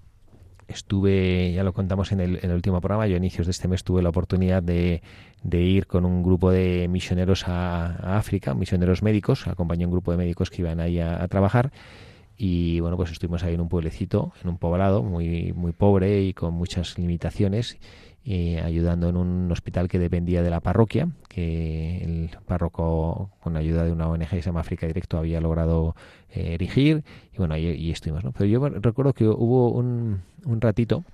[0.68, 4.02] estuve, ya lo contamos en el, último programa, yo a inicios de este mes tuve
[4.02, 5.02] la oportunidad de,
[5.50, 10.18] ir con un grupo de misioneros a, África, misioneros médicos, acompañé a un grupo de
[10.18, 11.72] médicos que iban ahí a, trabajar
[12.36, 16.34] y bueno, pues estuvimos ahí en un pueblecito, en un poblado muy, muy pobre y
[16.34, 17.78] con muchas limitaciones
[18.30, 23.84] eh, ayudando en un hospital que dependía de la parroquia, que el párroco, con ayuda
[23.84, 25.96] de una ONG que se llama África Directo, había logrado
[26.34, 27.04] eh, erigir.
[27.32, 28.24] Y bueno, ahí, estuvimos.
[28.24, 28.32] ¿no?
[28.32, 31.04] Pero yo recuerdo que hubo un, un ratito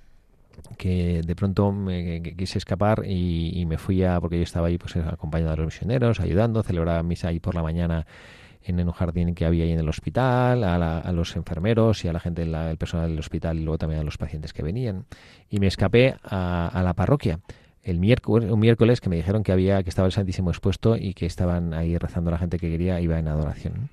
[0.77, 4.97] que de pronto me quise escapar y, me fui a, porque yo estaba ahí pues
[4.97, 8.05] acompañado a los misioneros, ayudando, celebraba misa ahí por la mañana
[8.65, 12.19] en un jardín que había ahí en el hospital, a, los enfermeros y a la
[12.19, 15.05] gente, el personal del hospital y luego también a los pacientes que venían.
[15.49, 17.39] Y me escapé a, la parroquia
[17.83, 21.13] el miércoles, un miércoles que me dijeron que había que estaba el Santísimo expuesto y
[21.13, 23.89] que estaban ahí rezando la gente que quería iba en adoración.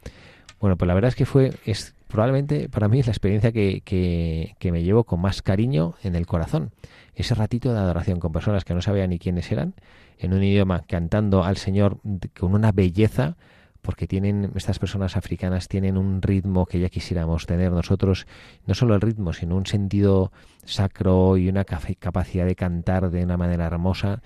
[0.61, 3.83] Bueno, pues la verdad es que fue es probablemente para mí es la experiencia que,
[3.85, 6.71] que, que me llevo con más cariño en el corazón.
[7.15, 9.75] Ese ratito de adoración con personas que no sabía ni quiénes eran,
[10.19, 11.99] en un idioma cantando al Señor
[12.39, 13.37] con una belleza
[13.83, 18.27] porque tienen estas personas africanas tienen un ritmo que ya quisiéramos tener nosotros,
[18.67, 20.33] no solo el ritmo, sino un sentido
[20.65, 24.23] sacro y una capacidad de cantar de una manera hermosa.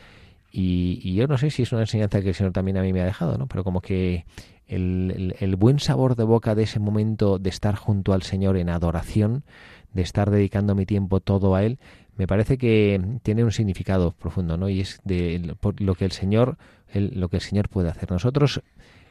[0.53, 3.01] Y, yo no sé si es una enseñanza que el Señor también a mí me
[3.01, 3.47] ha dejado, ¿no?
[3.47, 4.25] Pero como que
[4.69, 8.71] el, el buen sabor de boca de ese momento de estar junto al Señor en
[8.71, 9.45] adoración,
[9.93, 11.79] de estar dedicando mi tiempo todo a Él,
[12.17, 14.69] me parece que tiene un significado profundo, ¿no?
[14.69, 16.57] Y es de lo que el Señor,
[16.95, 18.11] lo que el Señor puede hacer.
[18.11, 18.63] Nosotros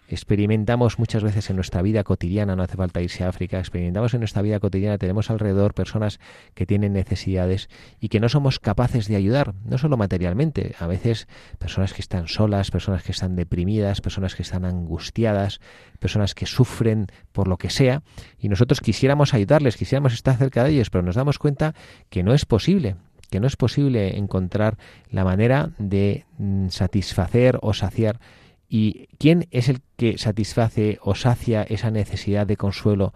[0.07, 4.21] experimentamos muchas veces en nuestra vida cotidiana, no hace falta irse a África, experimentamos en
[4.21, 6.19] nuestra vida cotidiana, tenemos alrededor personas
[6.53, 11.27] que tienen necesidades y que no somos capaces de ayudar, no solo materialmente, a veces
[11.57, 15.59] personas que están solas, personas que están deprimidas, personas que están angustiadas,
[15.99, 18.03] personas que sufren por lo que sea,
[18.39, 21.73] y nosotros quisiéramos ayudarles, quisiéramos estar cerca de ellos, pero nos damos cuenta
[22.09, 22.95] que no es posible,
[23.29, 24.77] que no es posible encontrar
[25.09, 28.19] la manera de mm, satisfacer o saciar
[28.67, 33.13] ¿Y quién es el que satisface o sacia esa necesidad de consuelo?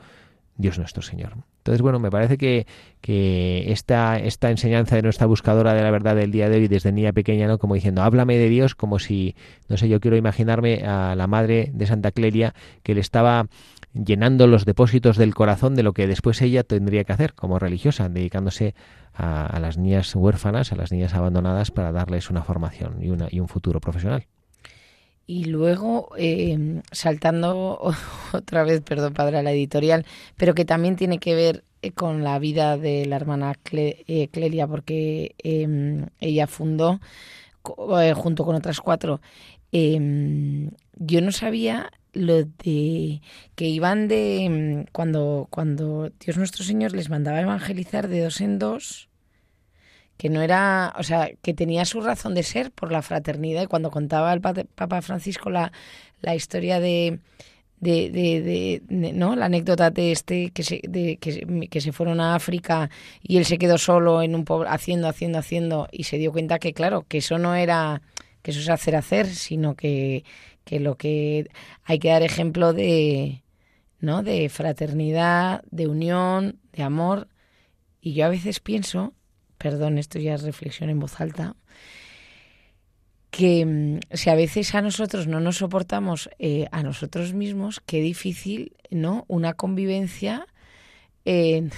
[0.57, 1.38] Dios nuestro Señor.
[1.59, 2.67] Entonces, bueno, me parece que,
[3.01, 6.91] que esta, esta enseñanza de nuestra buscadora de la verdad del día de hoy, desde
[6.91, 7.59] niña pequeña, ¿no?
[7.59, 9.35] Como diciendo, háblame de Dios, como si,
[9.67, 13.47] no sé, yo quiero imaginarme a la madre de Santa Clelia que le estaba
[13.93, 18.09] llenando los depósitos del corazón de lo que después ella tendría que hacer como religiosa,
[18.09, 18.73] dedicándose
[19.13, 23.27] a, a las niñas huérfanas, a las niñas abandonadas, para darles una formación y, una,
[23.29, 24.25] y un futuro profesional.
[25.29, 27.93] Y luego, eh, saltando
[28.33, 30.03] otra vez, perdón, padre, a la editorial,
[30.37, 34.65] pero que también tiene que ver eh, con la vida de la hermana eh, Clelia,
[34.65, 36.99] porque em, ella fundó,
[38.15, 39.21] junto con otras cuatro,
[39.71, 43.21] em, yo no sabía lo de
[43.55, 49.08] que iban de cuando cuando Dios nuestro Señor les mandaba evangelizar de dos en dos
[50.19, 53.63] que no era, o sea, que tenía su razón de ser por la fraternidad.
[53.63, 55.71] Y cuando contaba el Papa Francisco la,
[56.19, 57.19] la historia de,
[57.79, 58.82] de, de,
[59.13, 62.89] no la anécdota de este que se, de, que, que, se fueron a África
[63.21, 66.60] y él se quedó solo en un pueblo haciendo haciendo haciendo y se dio cuenta
[66.60, 68.01] que claro que eso no era
[68.41, 70.25] que eso es hacer hacer sino que,
[70.65, 71.47] que lo que
[71.86, 73.41] hay que dar ejemplo de
[74.01, 77.29] no de fraternidad de unión de amor.
[78.01, 79.13] Y yo a veces pienso
[79.59, 81.55] perdón, esto ya es reflexión en voz alta,
[83.29, 88.01] que mm, si a veces a nosotros no nos soportamos eh, a nosotros mismos, qué
[88.01, 89.25] difícil, ¿no?
[89.27, 90.47] Una convivencia
[91.25, 91.71] en,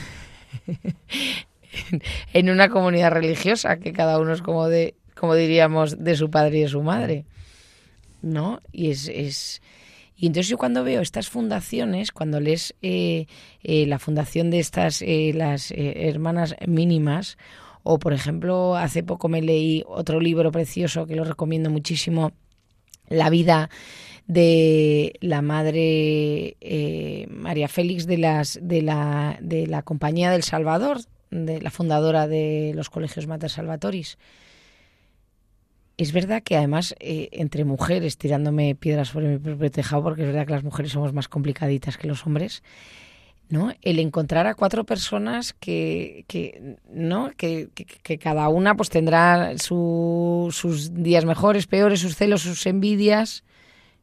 [2.49, 6.61] una comunidad religiosa, que cada uno es como de, como diríamos, de su padre y
[6.61, 7.25] de su madre,
[8.21, 8.61] ¿no?
[8.71, 9.61] Y es, es
[10.15, 13.25] y entonces yo cuando veo estas fundaciones, cuando lees eh,
[13.63, 17.37] eh, la fundación de estas, las hermanas mínimas,
[17.83, 22.31] o, por ejemplo, hace poco me leí otro libro precioso que lo recomiendo muchísimo,
[23.09, 23.69] La vida
[24.27, 30.99] de la madre eh, María Félix de, las, de, la, de la Compañía del Salvador,
[31.31, 34.17] de la fundadora de los colegios Mater Salvatoris.
[35.97, 40.27] Es verdad que además eh, entre mujeres, tirándome piedras sobre mi propio tejado, porque es
[40.27, 42.63] verdad que las mujeres somos más complicaditas que los hombres,
[43.51, 43.73] ¿no?
[43.81, 47.31] El encontrar a cuatro personas que, que ¿no?
[47.35, 53.43] Que, que, cada una pues tendrá sus días mejores, peores, sus celos, sus envidias,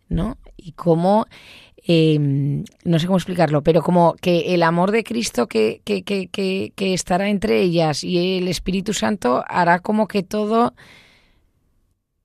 [0.08, 0.36] ¿no?
[0.56, 1.26] Y cómo,
[1.86, 7.28] em, no sé cómo explicarlo, pero como que el amor de Cristo que, que estará
[7.30, 10.74] entre ellas y el Espíritu Santo hará como que todo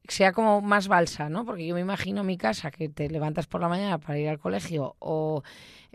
[0.08, 1.46] sea como más balsa, ¿no?
[1.46, 4.40] Porque yo me imagino mi casa que te levantas por la mañana para ir al
[4.40, 5.44] colegio o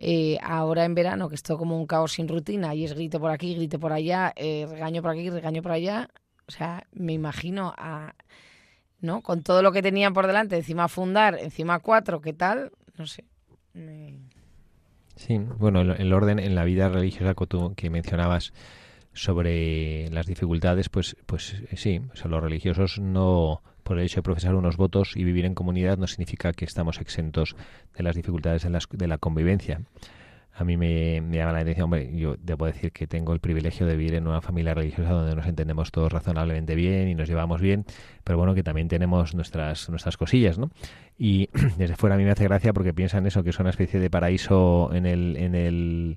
[0.00, 3.18] eh, ahora en verano que es todo como un caos sin rutina y es grito
[3.18, 6.08] por aquí, grito por allá, eh, regaño por aquí, regaño por allá.
[6.46, 8.14] O sea, me imagino a,
[9.00, 9.22] ¿no?
[9.22, 12.70] Con todo lo que tenían por delante, encima fundar, encima cuatro, ¿qué tal?
[12.96, 13.24] No sé.
[15.16, 18.52] Sí, bueno, el orden en la vida religiosa que tú que mencionabas
[19.12, 24.76] sobre las dificultades, pues, pues sí, los religiosos no por el hecho de profesar unos
[24.76, 27.56] votos y vivir en comunidad no significa que estamos exentos
[27.96, 29.80] de las dificultades de, la convivencia.
[30.54, 33.96] A mí me, llama la atención, hombre, yo debo decir que tengo el privilegio de
[33.96, 37.86] vivir en una familia religiosa donde nos entendemos todos razonablemente bien y nos llevamos bien,
[38.24, 40.70] pero bueno, que también tenemos nuestras, nuestras cosillas, ¿no?
[41.16, 41.48] Y
[41.78, 44.10] desde fuera a mí me hace gracia porque piensan eso, que es una especie de
[44.10, 46.16] paraíso en el, en el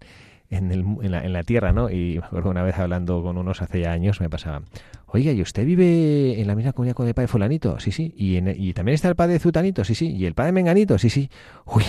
[0.50, 1.90] en, el, en, la, en, la, tierra, ¿no?
[1.90, 4.64] Y me una vez hablando con unos hace ya años, me pasaba,
[5.14, 7.80] oiga, ¿y usted vive en la misma comunidad con el padre fulanito?
[7.80, 8.14] Sí, sí.
[8.16, 9.84] ¿Y, en, ¿Y también está el padre zutanito?
[9.84, 10.12] Sí, sí.
[10.12, 10.98] ¿Y el padre menganito?
[10.98, 11.30] Sí, sí.
[11.66, 11.84] Uy,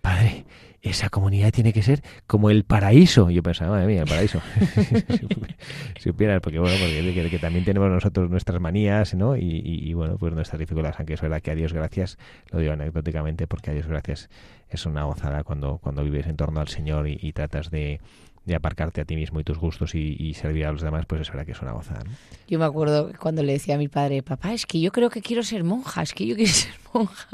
[0.00, 0.46] padre,
[0.80, 3.30] esa comunidad tiene que ser como el paraíso.
[3.30, 4.40] Yo pensaba, madre mía, el paraíso.
[5.96, 9.36] si supieras, porque bueno, porque que, también tenemos nosotros nuestras manías, ¿no?
[9.36, 12.18] Y, y, bueno, pues nuestras dificultades, aunque es verdad que a Dios gracias,
[12.50, 14.30] lo digo anecdóticamente, porque a Dios gracias
[14.70, 18.00] es una gozada cuando, cuando vives en torno al Señor y tratas de
[18.46, 21.28] de aparcarte a ti mismo y tus gustos y, servir a los demás, pues es
[21.28, 22.04] verdad que es una gozada.
[22.46, 25.20] Yo me acuerdo cuando le decía a mi padre, papá, es que yo creo que
[25.20, 27.28] quiero ser monja, es que yo quiero ser monja.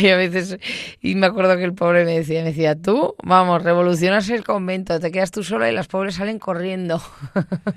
[0.00, 0.58] y a veces,
[1.00, 4.98] y me acuerdo que el pobre me decía, me decía, tú, vamos, revolucionas el convento,
[4.98, 7.00] te quedas tú sola y las pobres salen corriendo.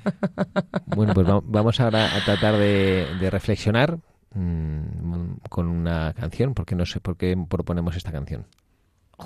[0.87, 3.99] bueno, pues vamos ahora a tratar de, reflexionar
[4.33, 8.47] mm, con una canción, porque no sé por qué proponemos esta canción.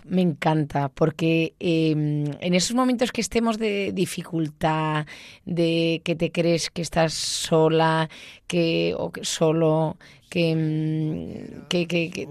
[0.05, 5.05] Me encanta, porque em, en esos momentos que estemos de dificultad,
[5.45, 8.09] de que te crees que estás sola,
[8.47, 9.97] que o que solo,
[10.29, 12.27] que, mm, que,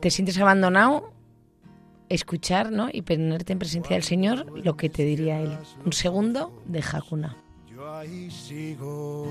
[0.00, 1.12] te, sientes abandonado,
[2.08, 2.88] escuchar ¿no?
[2.92, 5.56] y ponerte en presencia del Señor lo que te diría Él.
[5.84, 7.36] Un segundo de Hakuna.
[7.68, 9.26] Yo ahí sigo.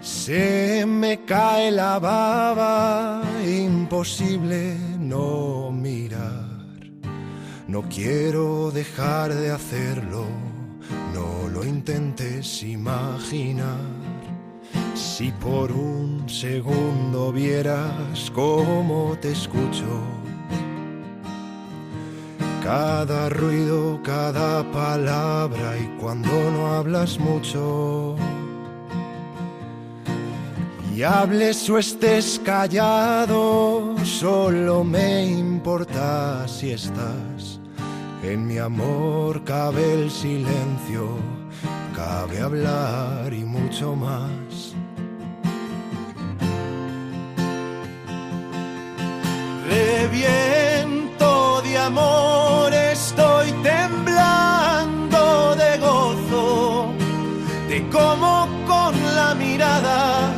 [0.00, 6.46] Se me cae la baba, imposible no mirar.
[7.66, 10.26] No quiero dejar de hacerlo,
[11.12, 13.80] no lo intentes imaginar.
[14.94, 20.02] Si por un segundo vieras cómo te escucho,
[22.62, 28.16] cada ruido, cada palabra y cuando no hablas mucho.
[30.98, 37.60] Y hables o estés callado, solo me importa si estás.
[38.24, 41.10] En mi amor cabe el silencio,
[41.94, 44.74] cabe hablar y mucho más.
[49.68, 56.92] Reviento de amor, estoy temblando de gozo,
[57.68, 60.37] de cómo con la mirada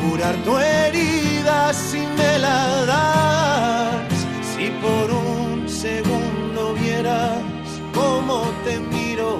[0.00, 4.16] curar tu herida si me la das.
[4.50, 7.42] Si por un segundo vieras
[7.94, 9.30] cómo te miro,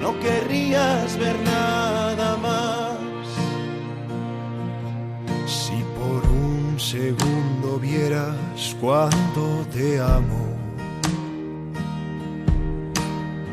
[0.00, 2.96] no querrías ver nada más.
[5.46, 10.44] Si por un segundo vieras cuánto te amo.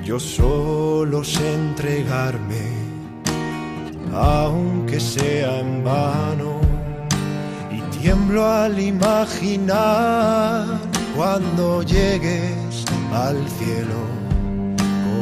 [0.04, 2.71] Yo solo sé entregarme
[4.14, 6.60] aunque sea en vano.
[7.72, 10.66] Y tiemblo al imaginar
[11.16, 14.02] cuando llegues al cielo,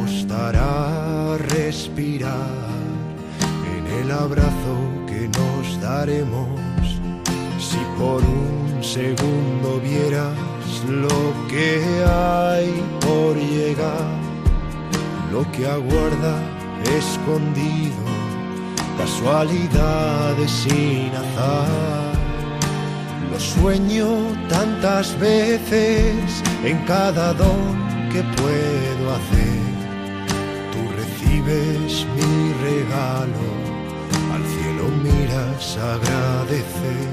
[0.04, 2.70] costará respirar
[3.76, 4.76] en el abrazo
[5.06, 6.48] que nos daremos.
[7.58, 10.36] Si por un segundo vieras
[10.88, 14.08] lo que hay por llegar,
[15.32, 16.38] lo que aguarda
[16.96, 18.19] escondido
[19.00, 22.12] casualidades sin azar.
[23.30, 24.08] Lo sueño
[24.48, 27.66] tantas veces en cada don
[28.12, 29.62] que puedo hacer.
[30.72, 33.44] Tú recibes mi regalo,
[34.34, 37.10] al cielo miras agradecer.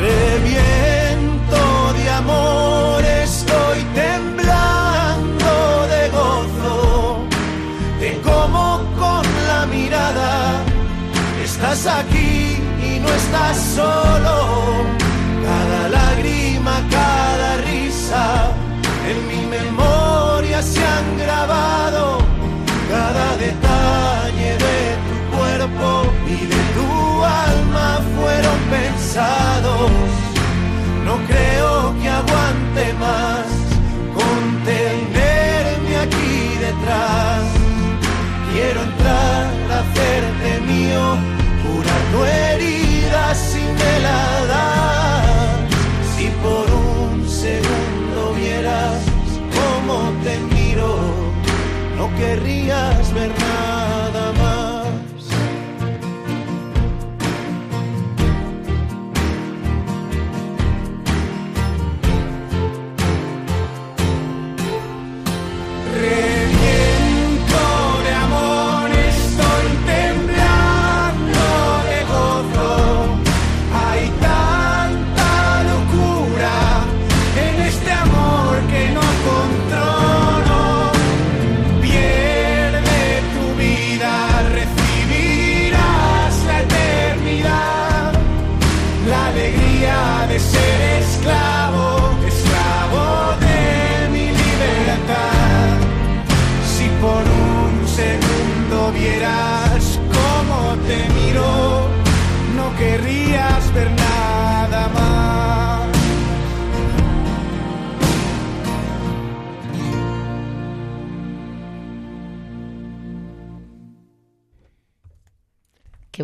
[0.00, 1.62] Reviento
[1.98, 4.41] de amor, estoy temblando
[11.72, 15.01] estás aquí y no estás solo.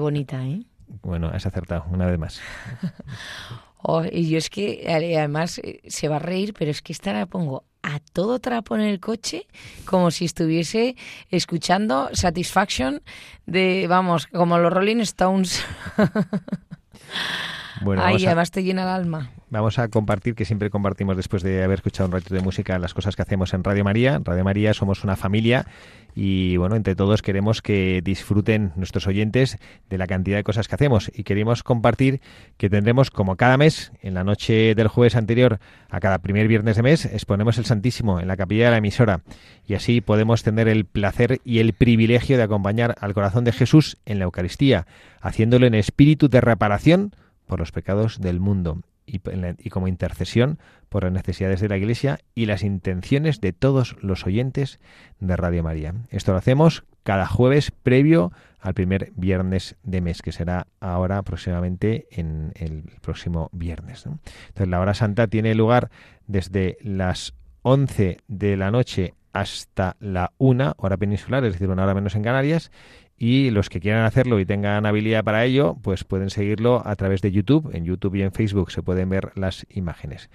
[0.08, 0.62] Bonita, ¿eh?
[1.02, 2.40] Bueno, has acertado una vez más.
[3.80, 7.12] Oh, y yo es que además eh, se va a reír, pero es que esta
[7.12, 9.46] la pongo a todo trapo en el coche,
[9.84, 10.96] como si estuviese
[11.30, 13.00] escuchando Satisfaction
[13.46, 15.64] de, vamos, como los Rolling Stones.
[17.82, 19.30] Bueno, Ay, a- además te llena el alma.
[19.50, 22.92] Vamos a compartir, que siempre compartimos después de haber escuchado un ratito de música, las
[22.92, 24.16] cosas que hacemos en Radio María.
[24.16, 25.66] En Radio María somos una familia
[26.14, 29.58] y, bueno, entre todos queremos que disfruten nuestros oyentes
[29.88, 32.20] de la cantidad de cosas que hacemos y queremos compartir
[32.58, 36.76] que tendremos, como cada mes, en la noche del jueves anterior a cada primer viernes
[36.76, 39.20] de mes, exponemos el Santísimo en la capilla de la emisora
[39.66, 43.96] y así podemos tener el placer y el privilegio de acompañar al corazón de Jesús
[44.04, 44.86] en la Eucaristía,
[45.22, 47.12] haciéndolo en espíritu de reparación
[47.48, 52.46] por los pecados del mundo y, como intercesión por las necesidades de la Iglesia y
[52.46, 54.78] las intenciones de todos los oyentes
[55.18, 55.94] de Radio María.
[56.10, 62.06] Esto lo hacemos cada jueves previo al primer viernes de mes, que será ahora próximamente
[62.10, 64.04] en el próximo viernes.
[64.04, 65.90] Entonces la hora santa tiene lugar
[66.26, 71.94] desde las 11 de la noche hasta la 1 hora peninsular, es decir, una hora
[71.94, 72.70] menos en Canarias,
[73.18, 77.20] y los que quieran hacerlo y tengan habilidad para ello, pues pueden seguirlo a través
[77.20, 77.74] de YouTube.
[77.74, 80.30] En YouTube y en Facebook se pueden ver las imágenes.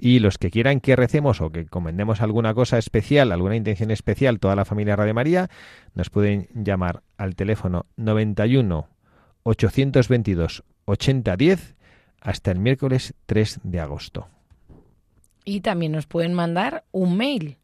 [0.00, 4.38] Y los que quieran que recemos o que encomendemos alguna cosa especial, alguna intención especial,
[4.38, 5.48] toda la familia Radio María,
[5.94, 8.88] nos pueden llamar al teléfono 91
[9.42, 11.74] 822 8010
[12.20, 14.28] hasta el miércoles 3 de agosto.
[15.44, 17.56] Y también nos pueden mandar un mail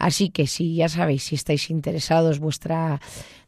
[0.00, 3.00] Así que si ya sabéis, si estáis interesados vuestra,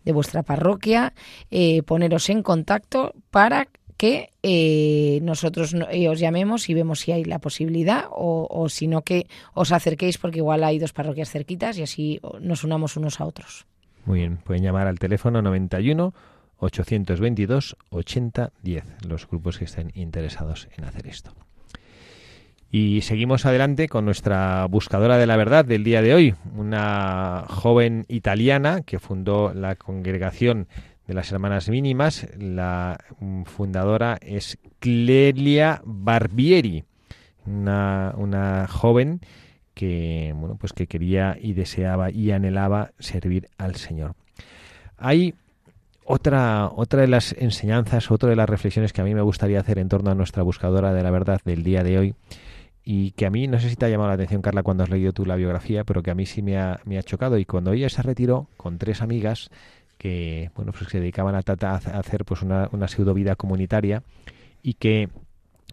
[0.05, 1.13] de vuestra parroquia,
[1.51, 7.13] eh, poneros en contacto para que eh, nosotros no- eh, os llamemos y vemos si
[7.13, 11.31] hay la posibilidad o, o si no que os acerquéis porque igual hay dos parroquias
[11.31, 13.67] cerquitas y así nos unamos unos a otros.
[14.05, 16.13] Muy bien, pueden llamar al teléfono 91
[16.59, 21.33] 822 8010, los grupos que estén interesados en hacer esto.
[22.75, 28.07] Y seguimos adelante con nuestra buscadora de la verdad del día de hoy, una joven
[28.09, 30.69] italiana que fundó la congregación
[31.07, 32.27] de las Hermanas Mínimas.
[32.39, 36.85] La mm, fundadora es Clelia Barbieri,
[37.45, 39.21] una, joven
[39.75, 44.15] que bueno pues que quería y deseaba y anhelaba servir al Señor.
[44.97, 45.35] Hay
[46.07, 49.79] otra, otra de las enseñanzas, otra de las reflexiones que a mí me gustaría hacer
[49.79, 52.15] en torno a nuestra buscadora de la verdad del día de hoy
[52.85, 54.91] y que a mí, no sé si te ha llamado la atención, Carla, cuando has
[54.91, 57.39] leído tú la biografía, pero que a mí sí me ha, chocado.
[57.39, 59.51] Y cuando ella se retiró con tres amigas
[59.99, 64.03] que, bueno, pues se dedicaban a, a hacer pues una, pseudo vida comunitaria
[64.63, 65.11] y que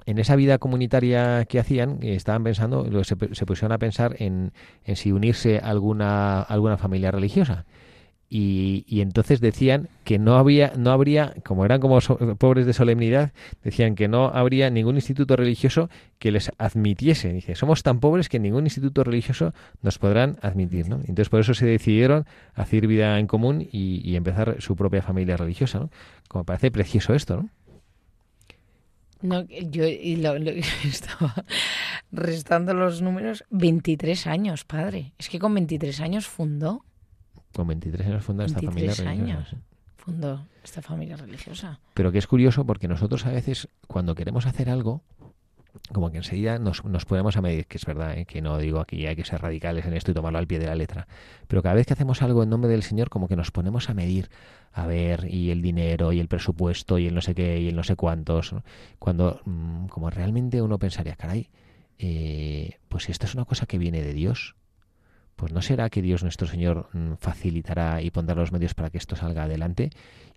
[0.06, 4.54] en esa vida comunitaria que hacían eh, estaban pensando, se, se pusieron a pensar en,
[4.86, 7.66] en si unirse a alguna, alguna familia religiosa
[8.32, 12.00] y, entonces decían que no había no habría como eran como
[12.38, 13.32] pobres de solemnidad
[13.64, 18.38] decían que no habría ningún instituto religioso que les admitiese dice somos tan pobres que
[18.40, 20.98] ningún instituto religioso nos podrán admitir ¿no?
[20.98, 25.36] entonces por eso se decidieron hacer vida en común y, y empezar su propia familia
[25.36, 25.90] religiosa ¿no?
[26.28, 27.50] como parece precioso esto ¿no?
[29.22, 30.52] No, yo y lo- lo-
[30.86, 31.44] estaba
[32.12, 33.44] restando los números.
[33.50, 35.12] 23 años, padre.
[35.18, 36.86] Es que con 23 años fundó.
[37.54, 39.50] Con 23 años funda esta familia 23 religiosa años.
[39.50, 39.58] sí.
[39.98, 41.80] fundó esta familia religiosa.
[41.94, 45.04] Pero que es curioso porque nosotros a veces cuando queremos hacer algo,
[45.92, 48.26] como que enseguida nos, nos ponemos a medir, que es verdad, ¿eh?
[48.26, 50.68] que no digo aquí hay que ser radicales en esto y tomarlo al pie de
[50.68, 51.08] la letra,
[51.48, 53.94] pero cada vez que hacemos algo en nombre del Señor, como que nos ponemos a
[53.94, 54.30] medir,
[54.72, 57.76] a ver, y el dinero, y el presupuesto, y el no sé qué, y el
[57.76, 58.54] no sé cuántos,
[58.98, 61.50] cuando mm, como realmente uno pensaría, caray,
[61.98, 64.56] eh, pues si esto es una cosa que viene de Dios,
[65.40, 68.98] pues no será que Dios nuestro Señor mm, facilitará y pondrá los medios para que
[68.98, 69.90] esto salga adelante.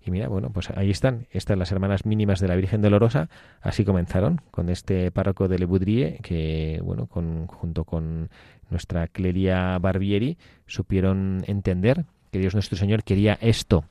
[0.07, 3.29] Y mira, bueno, pues ahí están, estas las hermanas mínimas de la Virgen Dolorosa,
[3.61, 8.31] así comenzaron con este párroco de Le Boudrier, que, bueno, con, junto con
[8.71, 13.85] nuestra Clelia Barbieri, supieron entender que Dios nuestro Señor quería esto,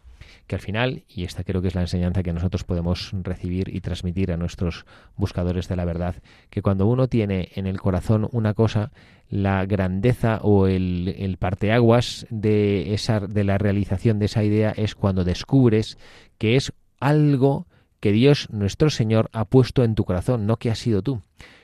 [0.52, 3.80] que al final, y esta creo que es la enseñanza que nosotros podemos recibir y
[3.80, 4.86] transmitir a nuestros
[5.16, 6.16] buscadores de la verdad,
[6.50, 8.92] que cuando uno tiene en el corazón una cosa,
[9.30, 14.94] la grandeza o el, el parteaguas de, esa, de la realización de esa idea es
[14.94, 15.98] cuando descubres
[16.38, 17.66] que es algo
[18.02, 21.22] que Dios nuestro Señor ha puesto en tu corazón, no que has sido tú.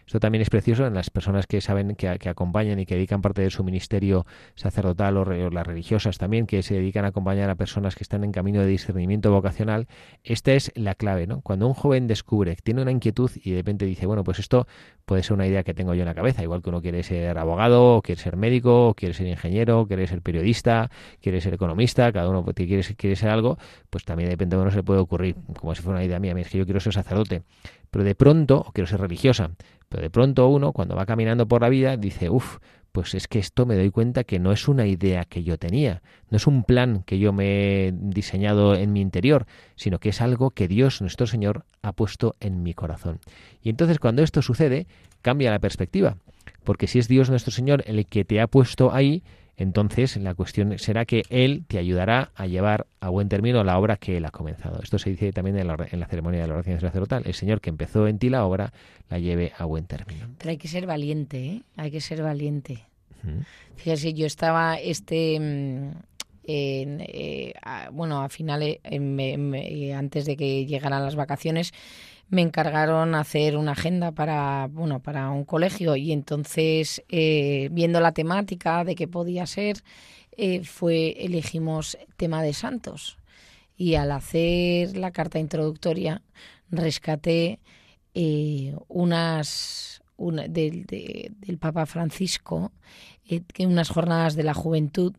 [0.08, 3.42] Esto también es precioso en las personas que saben que, acompañan y que dedican parte
[3.42, 7.94] de su ministerio sacerdotal o, las religiosas también, que se dedican a acompañar a personas
[7.94, 9.88] que están en camino de discernimiento vocacional.
[10.24, 11.42] Esta es la clave, ¿no?
[11.42, 14.66] Cuando un joven descubre tiene una inquietud y de repente dice, bueno, pues esto
[15.06, 17.38] puede ser una idea que tengo yo en la cabeza, igual que uno quiere ser
[17.38, 20.90] abogado, o quiere ser médico, o quiere ser ingeniero, quiere ser periodista,
[21.22, 23.58] quiere ser economista, cada uno quiere, quiere ser algo,
[23.90, 26.50] pues también de uno se le puede ocurrir, como si fuera una idea mía, es
[26.50, 27.44] que yo quiero ser sacerdote,
[27.92, 29.52] pero de pronto, o quiero ser religiosa,
[29.90, 32.58] pero de pronto uno, cuando va caminando por la vida, dice, uff,
[32.92, 36.02] pues es que esto me doy cuenta que no es una idea que yo tenía,
[36.30, 40.20] no es un plan que yo me he diseñado en mi interior, sino que es
[40.20, 43.20] algo que Dios, nuestro Señor, ha puesto en mi corazón.
[43.62, 44.88] Y entonces cuando esto sucede,
[45.22, 46.18] cambia la perspectiva,
[46.64, 49.24] porque si es Dios nuestro Señor el que te ha puesto ahí,
[49.58, 53.98] entonces la cuestión será que Él te ayudará a llevar a buen término la obra
[53.98, 54.80] que Él ha comenzado.
[54.84, 57.24] Esto se dice también en la, ceremonia de la oración sacerdotal.
[57.26, 58.72] El Señor que empezó en ti la obra
[59.10, 60.28] la lleve a buen término.
[60.38, 61.62] Pero hay que ser valiente, ¿eh?
[61.76, 62.84] Hay que ser valiente.
[63.76, 65.40] Fíjese, yo estaba este...
[65.40, 65.92] Mm,
[66.50, 67.54] eh,
[67.92, 71.74] bueno, a finales, antes de que llegaran las vacaciones,
[72.30, 78.12] me encargaron hacer una agenda para, bueno, para un colegio y entonces, eh, viendo la
[78.12, 79.78] temática de qué podía ser,
[80.32, 83.18] eh, fue elegimos tema de santos.
[83.78, 86.22] Y al hacer la carta introductoria,
[86.70, 87.60] rescaté
[88.14, 92.72] eh, unas del, del Papa Francisco,
[93.54, 95.14] que unas jornadas de la juventud,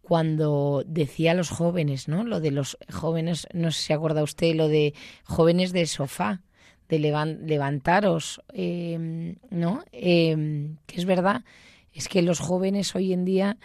[0.00, 2.24] cuando decía a los jóvenes, ¿no?
[2.24, 4.94] Lo de los jóvenes, no sé si acuerda usted, lo de
[5.24, 6.42] jóvenes de sofá,
[6.88, 9.84] de levantaros, em, ¿no?
[9.92, 11.44] Em, que es verdad,
[11.92, 13.58] es que los jóvenes hoy en día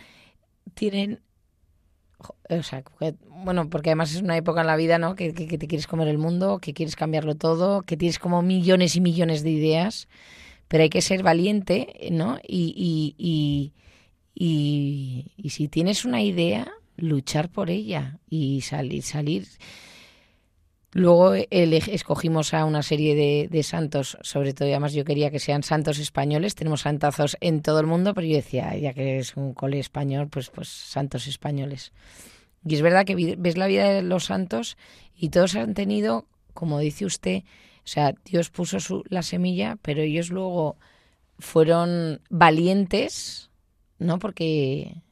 [0.74, 1.22] tienen
[2.50, 2.84] o sea,
[3.30, 5.16] bueno, porque además es una época en la vida, ¿no?
[5.16, 9.02] Que, te quieres comer el mundo, que quieres cambiarlo todo, que tienes como millones y
[9.02, 10.08] millones de ideas,
[10.68, 12.40] pero hay que ser valiente, ¿no?
[12.46, 12.74] Y,
[13.18, 13.74] y,
[14.36, 19.48] y, y si tienes una idea, luchar por ella y salir, salir.
[20.92, 26.00] Luego escogimos a una serie de, santos, sobre todo, además yo quería que sean santos
[26.00, 29.80] españoles, tenemos santazos en todo el mundo, pero yo decía, ya que es un cole
[29.80, 31.92] español, pues, pues santos españoles.
[32.66, 34.78] Y es verdad que ves la vida de los santos
[35.16, 36.26] y todos han tenido,
[36.56, 37.44] como dice usted,
[37.86, 40.78] o sea, Dios puso su, la semilla, pero ellos luego
[41.38, 43.52] fueron valientes,
[44.00, 44.18] ¿no?
[44.18, 45.04] Porque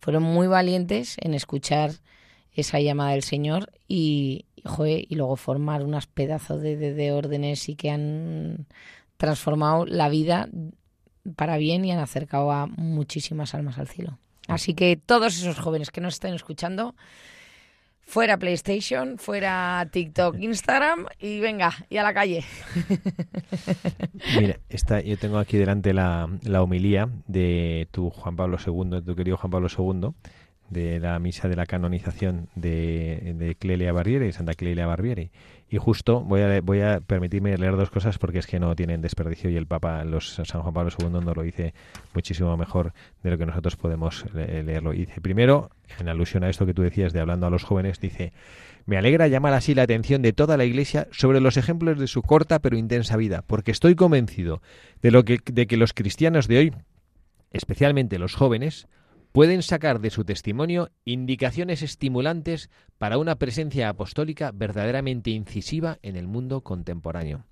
[0.00, 1.92] fueron muy valientes en escuchar
[2.52, 7.90] esa llamada del Señor y, y luego formar unas pedazos de, de, órdenes y que
[7.90, 8.66] han
[9.16, 10.48] transformado la vida
[11.36, 14.18] para bien y han acercado a muchísimas almas al cielo.
[14.48, 16.94] Así que todos esos jóvenes que nos estén escuchando,
[18.10, 22.44] fuera PlayStation, fuera TikTok, Instagram y venga, y a la calle.
[24.38, 29.02] Mira, esta, yo tengo aquí delante la, la homilía de tu Juan Pablo II, de
[29.02, 30.10] tu querido Juan Pablo II,
[30.70, 35.30] de la misa de la canonización de, de Clelia Barbieri, Santa Clelia Barbieri.
[35.68, 39.02] Y justo voy a, voy a permitirme leer dos cosas porque es que no tienen
[39.02, 41.74] desperdicio y el Papa, los San Juan Pablo II, nos lo dice
[42.14, 42.92] muchísimo mejor
[43.22, 44.90] de lo que nosotros podemos leerlo.
[44.90, 48.32] Dice, primero, en alusión a esto que tú decías de hablando a los jóvenes, dice,
[48.86, 52.22] me alegra llamar así la atención de toda la Iglesia sobre los ejemplos de su
[52.22, 54.62] corta pero intensa vida, porque estoy convencido
[55.02, 56.74] de, lo que, de que los cristianos de hoy,
[57.52, 58.88] especialmente los jóvenes,
[59.32, 66.26] pueden sacar de su testimonio indicaciones estimulantes para una presencia apostólica verdaderamente incisiva en el
[66.26, 67.44] mundo contemporáneo.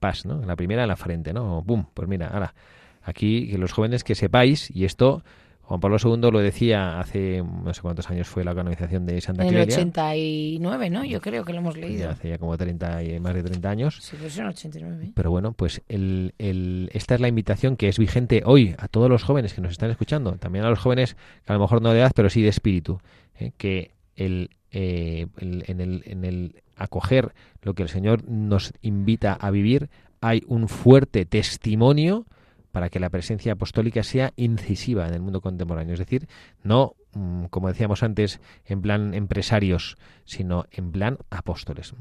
[0.00, 0.42] Paz, ¿no?
[0.44, 1.62] La primera en la frente, ¿no?
[1.62, 1.86] ¡Bum!
[1.94, 2.54] Pues mira, ahora,
[3.02, 5.24] aquí los jóvenes que sepáis, y esto
[5.66, 9.42] Juan Pablo II lo decía hace no sé cuántos años fue la canonización de Santa
[9.42, 9.74] En el Clelia.
[9.76, 11.04] 89, ¿no?
[11.04, 12.00] Yo creo que lo hemos leído.
[12.00, 13.98] Ya hace ya como 30 y más de 30 años.
[14.02, 15.12] Sí, pues en el 89.
[15.14, 19.08] Pero bueno, pues el, el- esta es la invitación que es vigente hoy a todos
[19.08, 21.14] los jóvenes que nos están escuchando, también a los jóvenes
[21.46, 23.00] que a lo mejor no de edad, pero sí de espíritu,
[23.38, 23.52] ¿eh?
[23.56, 29.32] que el, eh, el- en, el, en el acoger lo que el Señor nos invita
[29.32, 29.88] a vivir
[30.20, 32.26] hay un fuerte testimonio
[32.74, 36.26] para que la presencia apostólica sea incisiva en el mundo contemporáneo, es decir,
[36.64, 41.94] no mm, como decíamos antes, en plan empresarios, sino en plan apóstoles.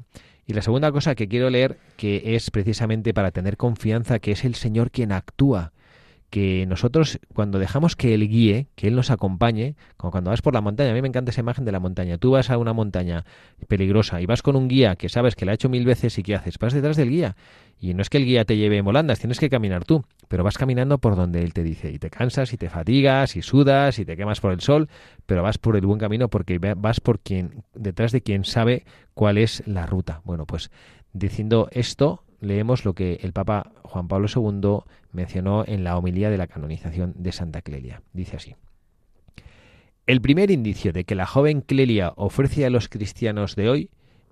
[0.47, 4.43] Y la segunda cosa que quiero leer, que es precisamente para tener confianza que es
[4.45, 5.73] el Señor quien actúa,
[6.33, 10.55] que nosotros cuando dejamos que Él guíe, que Él nos acompañe, como cuando vas por
[10.55, 12.73] la montaña, a mí me encanta esa imagen de la montaña, tú vas a una
[12.73, 13.23] montaña
[13.67, 16.23] peligrosa y vas con un guía que sabes que la ha hecho mil veces y
[16.23, 16.57] ¿qué haces?
[16.57, 17.35] Vas detrás del guía.
[17.79, 20.43] Y no es que el guía te lleve en volandas, tienes que caminar tú, pero
[20.43, 23.99] vas caminando por donde Él te dice y te cansas y te fatigas y sudas
[23.99, 24.89] y te quemas por el sol,
[25.27, 29.37] pero vas por el buen camino porque vas por quien, detrás de quien sabe cuál
[29.37, 30.21] es la ruta.
[30.23, 30.71] Bueno, pues
[31.13, 36.37] diciendo esto, leemos lo que el Papa Juan Pablo II mencionó en la homilía de
[36.37, 38.01] la canonización de Santa Clelia.
[38.13, 38.55] Dice así.
[40.05, 43.89] El primer indicio de que la joven Clelia ofrece a los cristianos de hoy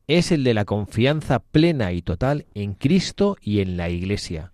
[0.08, 4.52] es el de la confianza plena y total en Cristo y en la Iglesia.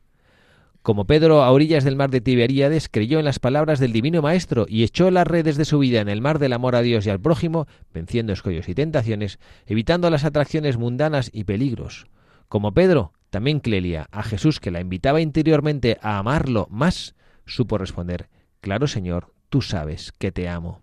[0.83, 4.65] Como Pedro a orillas del mar de Tiberíades creyó en las palabras del Divino Maestro
[4.69, 7.09] y echó las redes de su vida en el mar del amor a Dios y
[7.09, 12.07] al prójimo, venciendo escollos y tentaciones, evitando las atracciones mundanas y peligros.
[12.47, 17.15] Como Pedro, también Clelia, a Jesús que la invitaba interiormente a amarlo más,
[17.45, 18.29] supo responder,
[18.61, 20.81] Claro Señor, tú sabes que te amo.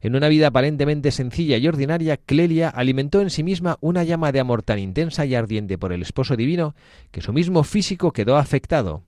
[0.00, 4.40] En una vida aparentemente sencilla y ordinaria, Clelia alimentó en sí misma una llama de
[4.40, 6.74] amor tan intensa y ardiente por el esposo divino
[7.12, 9.04] que su mismo físico quedó afectado.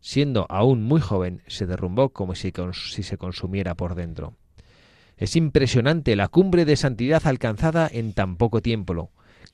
[0.00, 4.34] Siendo aún muy joven, se derrumbó como si, si se consumiera por dentro.
[5.16, 9.10] Es impresionante la cumbre de santidad alcanzada en tan poco tiempo.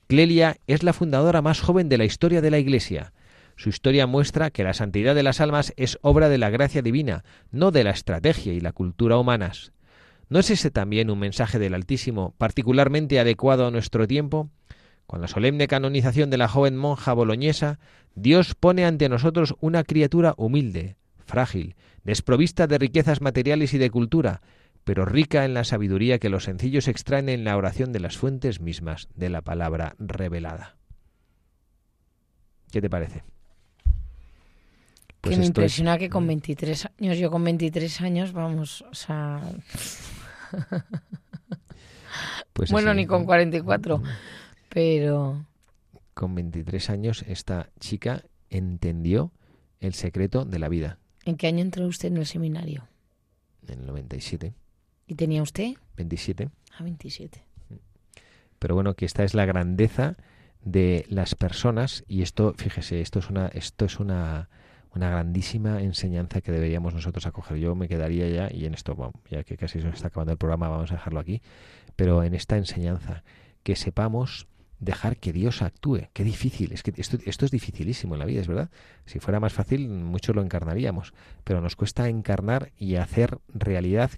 [0.07, 3.13] Clelia es la fundadora más joven de la historia de la Iglesia.
[3.55, 7.23] Su historia muestra que la santidad de las almas es obra de la gracia divina,
[7.51, 9.71] no de la estrategia y la cultura humanas.
[10.29, 14.49] ¿No es ese también un mensaje del Altísimo particularmente adecuado a nuestro tiempo?
[15.05, 17.79] Con la solemne canonización de la joven monja boloñesa,
[18.15, 24.41] Dios pone ante nosotros una criatura humilde, frágil, desprovista de riquezas materiales y de cultura,
[24.83, 28.59] pero rica en la sabiduría que los sencillos extraen en la oración de las fuentes
[28.59, 30.75] mismas de la palabra revelada.
[32.71, 33.23] ¿Qué te parece?
[35.21, 35.99] Pues que me impresiona es...
[35.99, 39.41] que con 23 años, yo con 23 años, vamos, o sea...
[42.53, 44.03] Pues bueno, así, ni con 44, ¿no?
[44.69, 45.45] pero...
[46.13, 49.31] Con 23 años esta chica entendió
[49.79, 50.99] el secreto de la vida.
[51.25, 52.87] ¿En qué año entró usted en el seminario?
[53.67, 54.53] En el 97.
[55.07, 55.73] ¿Y tenía usted?
[55.97, 56.49] 27.
[56.77, 57.43] Ah, 27.
[58.59, 60.15] Pero bueno, que esta es la grandeza
[60.63, 64.49] de las personas y esto, fíjese, esto es una, esto es una,
[64.95, 67.57] una grandísima enseñanza que deberíamos nosotros acoger.
[67.57, 70.31] Yo me quedaría ya, y en esto, bueno, ya que casi se nos está acabando
[70.31, 71.41] el programa, vamos a dejarlo aquí,
[71.95, 73.23] pero en esta enseñanza,
[73.63, 74.47] que sepamos
[74.79, 76.09] dejar que Dios actúe.
[76.13, 78.69] Qué difícil, es que esto, esto es dificilísimo en la vida, es verdad.
[79.05, 84.11] Si fuera más fácil, muchos lo encarnaríamos, pero nos cuesta encarnar y hacer realidad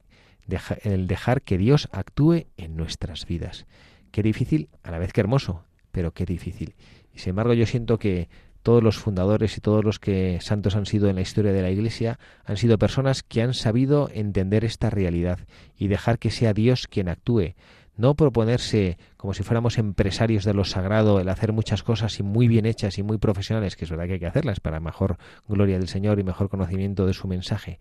[0.83, 3.65] el dejar que Dios actúe en nuestras vidas.
[4.11, 6.75] Qué difícil, a la vez que hermoso, pero qué difícil.
[7.13, 8.29] Y sin embargo, yo siento que
[8.65, 11.69] todos los fundadores y todos los que santos han sido en la historia de la
[11.69, 15.37] Iglesia han sido personas que han sabido entender esta realidad
[15.77, 17.53] y dejar que sea Dios quien actúe.
[17.95, 22.47] No proponerse como si fuéramos empresarios de lo sagrado, el hacer muchas cosas y muy
[22.47, 25.17] bien hechas y muy profesionales, que es verdad que hay que hacerlas para mejor
[25.47, 27.79] gloria del Señor y mejor conocimiento de su mensaje,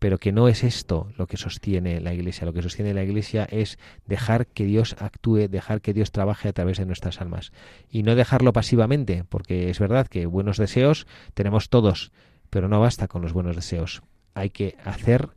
[0.00, 2.46] pero que no es esto lo que sostiene la Iglesia.
[2.46, 6.52] Lo que sostiene la Iglesia es dejar que Dios actúe, dejar que Dios trabaje a
[6.54, 7.52] través de nuestras almas
[7.90, 12.12] y no dejarlo pasivamente, porque es verdad que buenos deseos tenemos todos,
[12.48, 14.02] pero no basta con los buenos deseos.
[14.32, 15.28] Hay que hacer,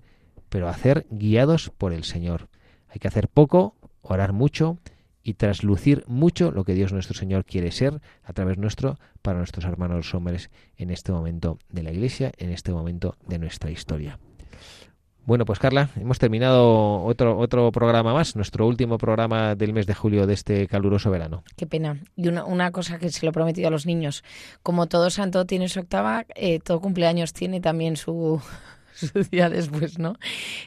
[0.48, 2.48] pero hacer guiados por el Señor.
[2.88, 4.78] Hay que hacer poco, orar mucho
[5.24, 9.66] y traslucir mucho lo que Dios nuestro Señor quiere ser a través nuestro para nuestros
[9.66, 14.20] hermanos hombres en este momento de la Iglesia, en este momento de nuestra historia.
[15.26, 19.94] Bueno, pues Carla, hemos terminado otro, otro programa más, nuestro último programa del mes de
[19.94, 21.44] julio de este caluroso verano.
[21.56, 21.98] Qué pena.
[22.18, 24.24] Y una, una cosa que se lo he prometido a los niños,
[24.64, 28.42] como todo santo tiene su octava, eh, todo cumpleaños tiene también su,
[28.94, 30.16] su día después, ¿no?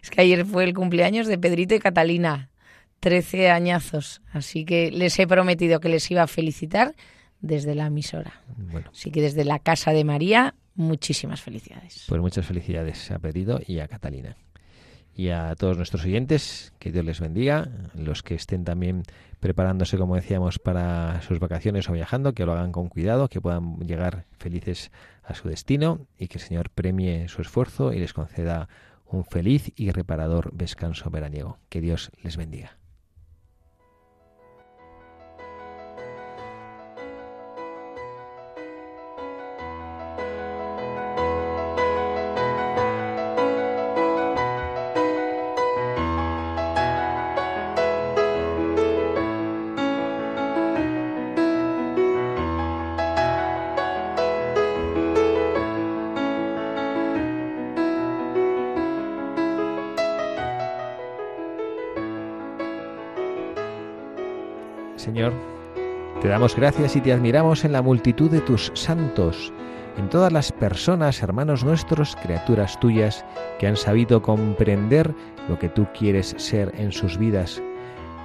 [0.02, 2.48] Es que ayer fue el cumpleaños de Pedrito y Catalina,
[3.00, 6.94] 13 añazos, así que les he prometido que les iba a felicitar
[7.40, 8.40] desde la emisora.
[8.56, 8.88] Bueno.
[8.90, 12.04] Así que desde la Casa de María, muchísimas felicidades.
[12.08, 14.36] Pues muchas felicidades a Pedrito y a Catalina.
[15.18, 19.02] y a todos nuestros oyentes, que Dios les bendiga, los que estén también
[19.40, 23.78] preparándose, como decíamos, para sus vacaciones o viajando, que lo hagan con cuidado, que puedan
[23.78, 24.90] llegar felices
[25.24, 28.68] a su destino y que el Señor premie su esfuerzo y les conceda
[29.06, 31.58] un feliz y reparador descanso veraniego.
[31.70, 32.76] Que Dios les bendiga.
[65.06, 65.32] Señor,
[66.20, 69.52] te damos gracias y te admiramos en la multitud de tus santos,
[69.96, 73.24] en todas las personas, hermanos nuestros, criaturas tuyas,
[73.60, 75.14] que han sabido comprender
[75.48, 77.62] lo que tú quieres ser en sus vidas,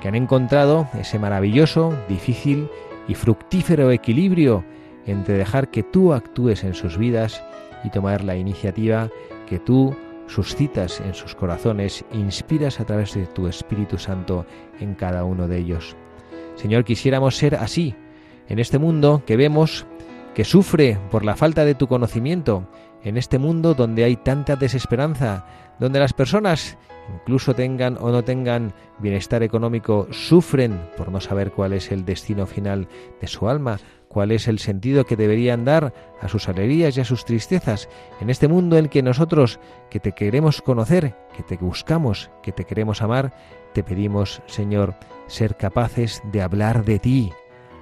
[0.02, 2.68] que han encontrado ese maravilloso, difícil
[3.08, 4.66] y fructífero equilibrio
[5.06, 7.44] entre dejar que tú actúes en sus vidas
[7.84, 9.08] y tomar la iniciativa
[9.46, 14.48] que tú suscitas en sus corazones, inspiras a través de tu Espíritu Santo
[14.80, 15.96] en cada uno de ellos.
[16.56, 17.96] Señor, quisiéramos ser así,
[18.48, 19.86] en este mundo que vemos
[20.36, 22.68] que sufre por la falta de tu conocimiento,
[23.04, 25.46] en este mundo donde hay tanta desesperanza,
[25.80, 26.78] donde las personas,
[27.14, 32.46] incluso tengan o no tengan bienestar económico, sufren por no saber cuál es el destino
[32.46, 32.88] final
[33.20, 37.06] de su alma, cuál es el sentido que deberían dar a sus alegrías y a
[37.06, 37.90] sus tristezas,
[38.20, 42.66] en este mundo en que nosotros, que te queremos conocer, que te buscamos, que te
[42.66, 43.34] queremos amar,
[43.74, 44.96] te pedimos, Señor,
[45.32, 47.32] ser capaces de hablar de ti,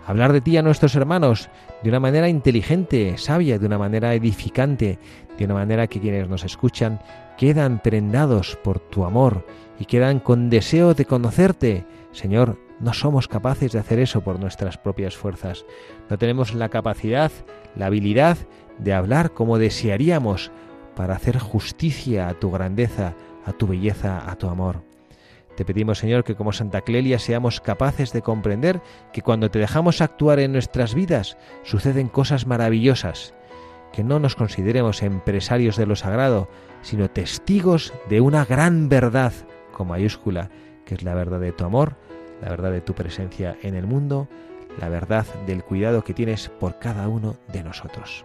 [0.06, 1.50] hablar de ti a nuestros hermanos
[1.84, 5.00] de una manera inteligente, sabia, de una manera edificante,
[5.38, 7.00] de una manera que quienes nos escuchan
[7.38, 9.46] quedan prendados por tu amor
[9.80, 11.86] y quedan con deseo de conocerte.
[12.12, 15.66] Señor, no somos capaces de hacer eso por nuestras propias fuerzas.
[16.10, 17.32] No tenemos la capacidad,
[17.76, 18.38] la habilidad
[18.78, 20.52] de hablar como desearíamos
[20.96, 24.89] para hacer justicia a tu grandeza, a tu belleza, a tu amor.
[25.60, 28.80] Te pedimos, Señor, que como Santa Clelia seamos capaces de comprender
[29.12, 33.34] que cuando te dejamos actuar en nuestras vidas suceden cosas maravillosas,
[33.92, 36.48] que no nos consideremos empresarios de lo sagrado,
[36.82, 39.34] sino testigos de una gran verdad
[39.74, 40.50] con mayúscula,
[40.86, 41.98] que es la verdad de tu amor,
[42.42, 44.30] la verdad de tu presencia en el mundo,
[44.80, 48.24] la verdad del cuidado que tienes por cada uno de nosotros.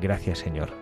[0.00, 0.81] Gracias, Señor.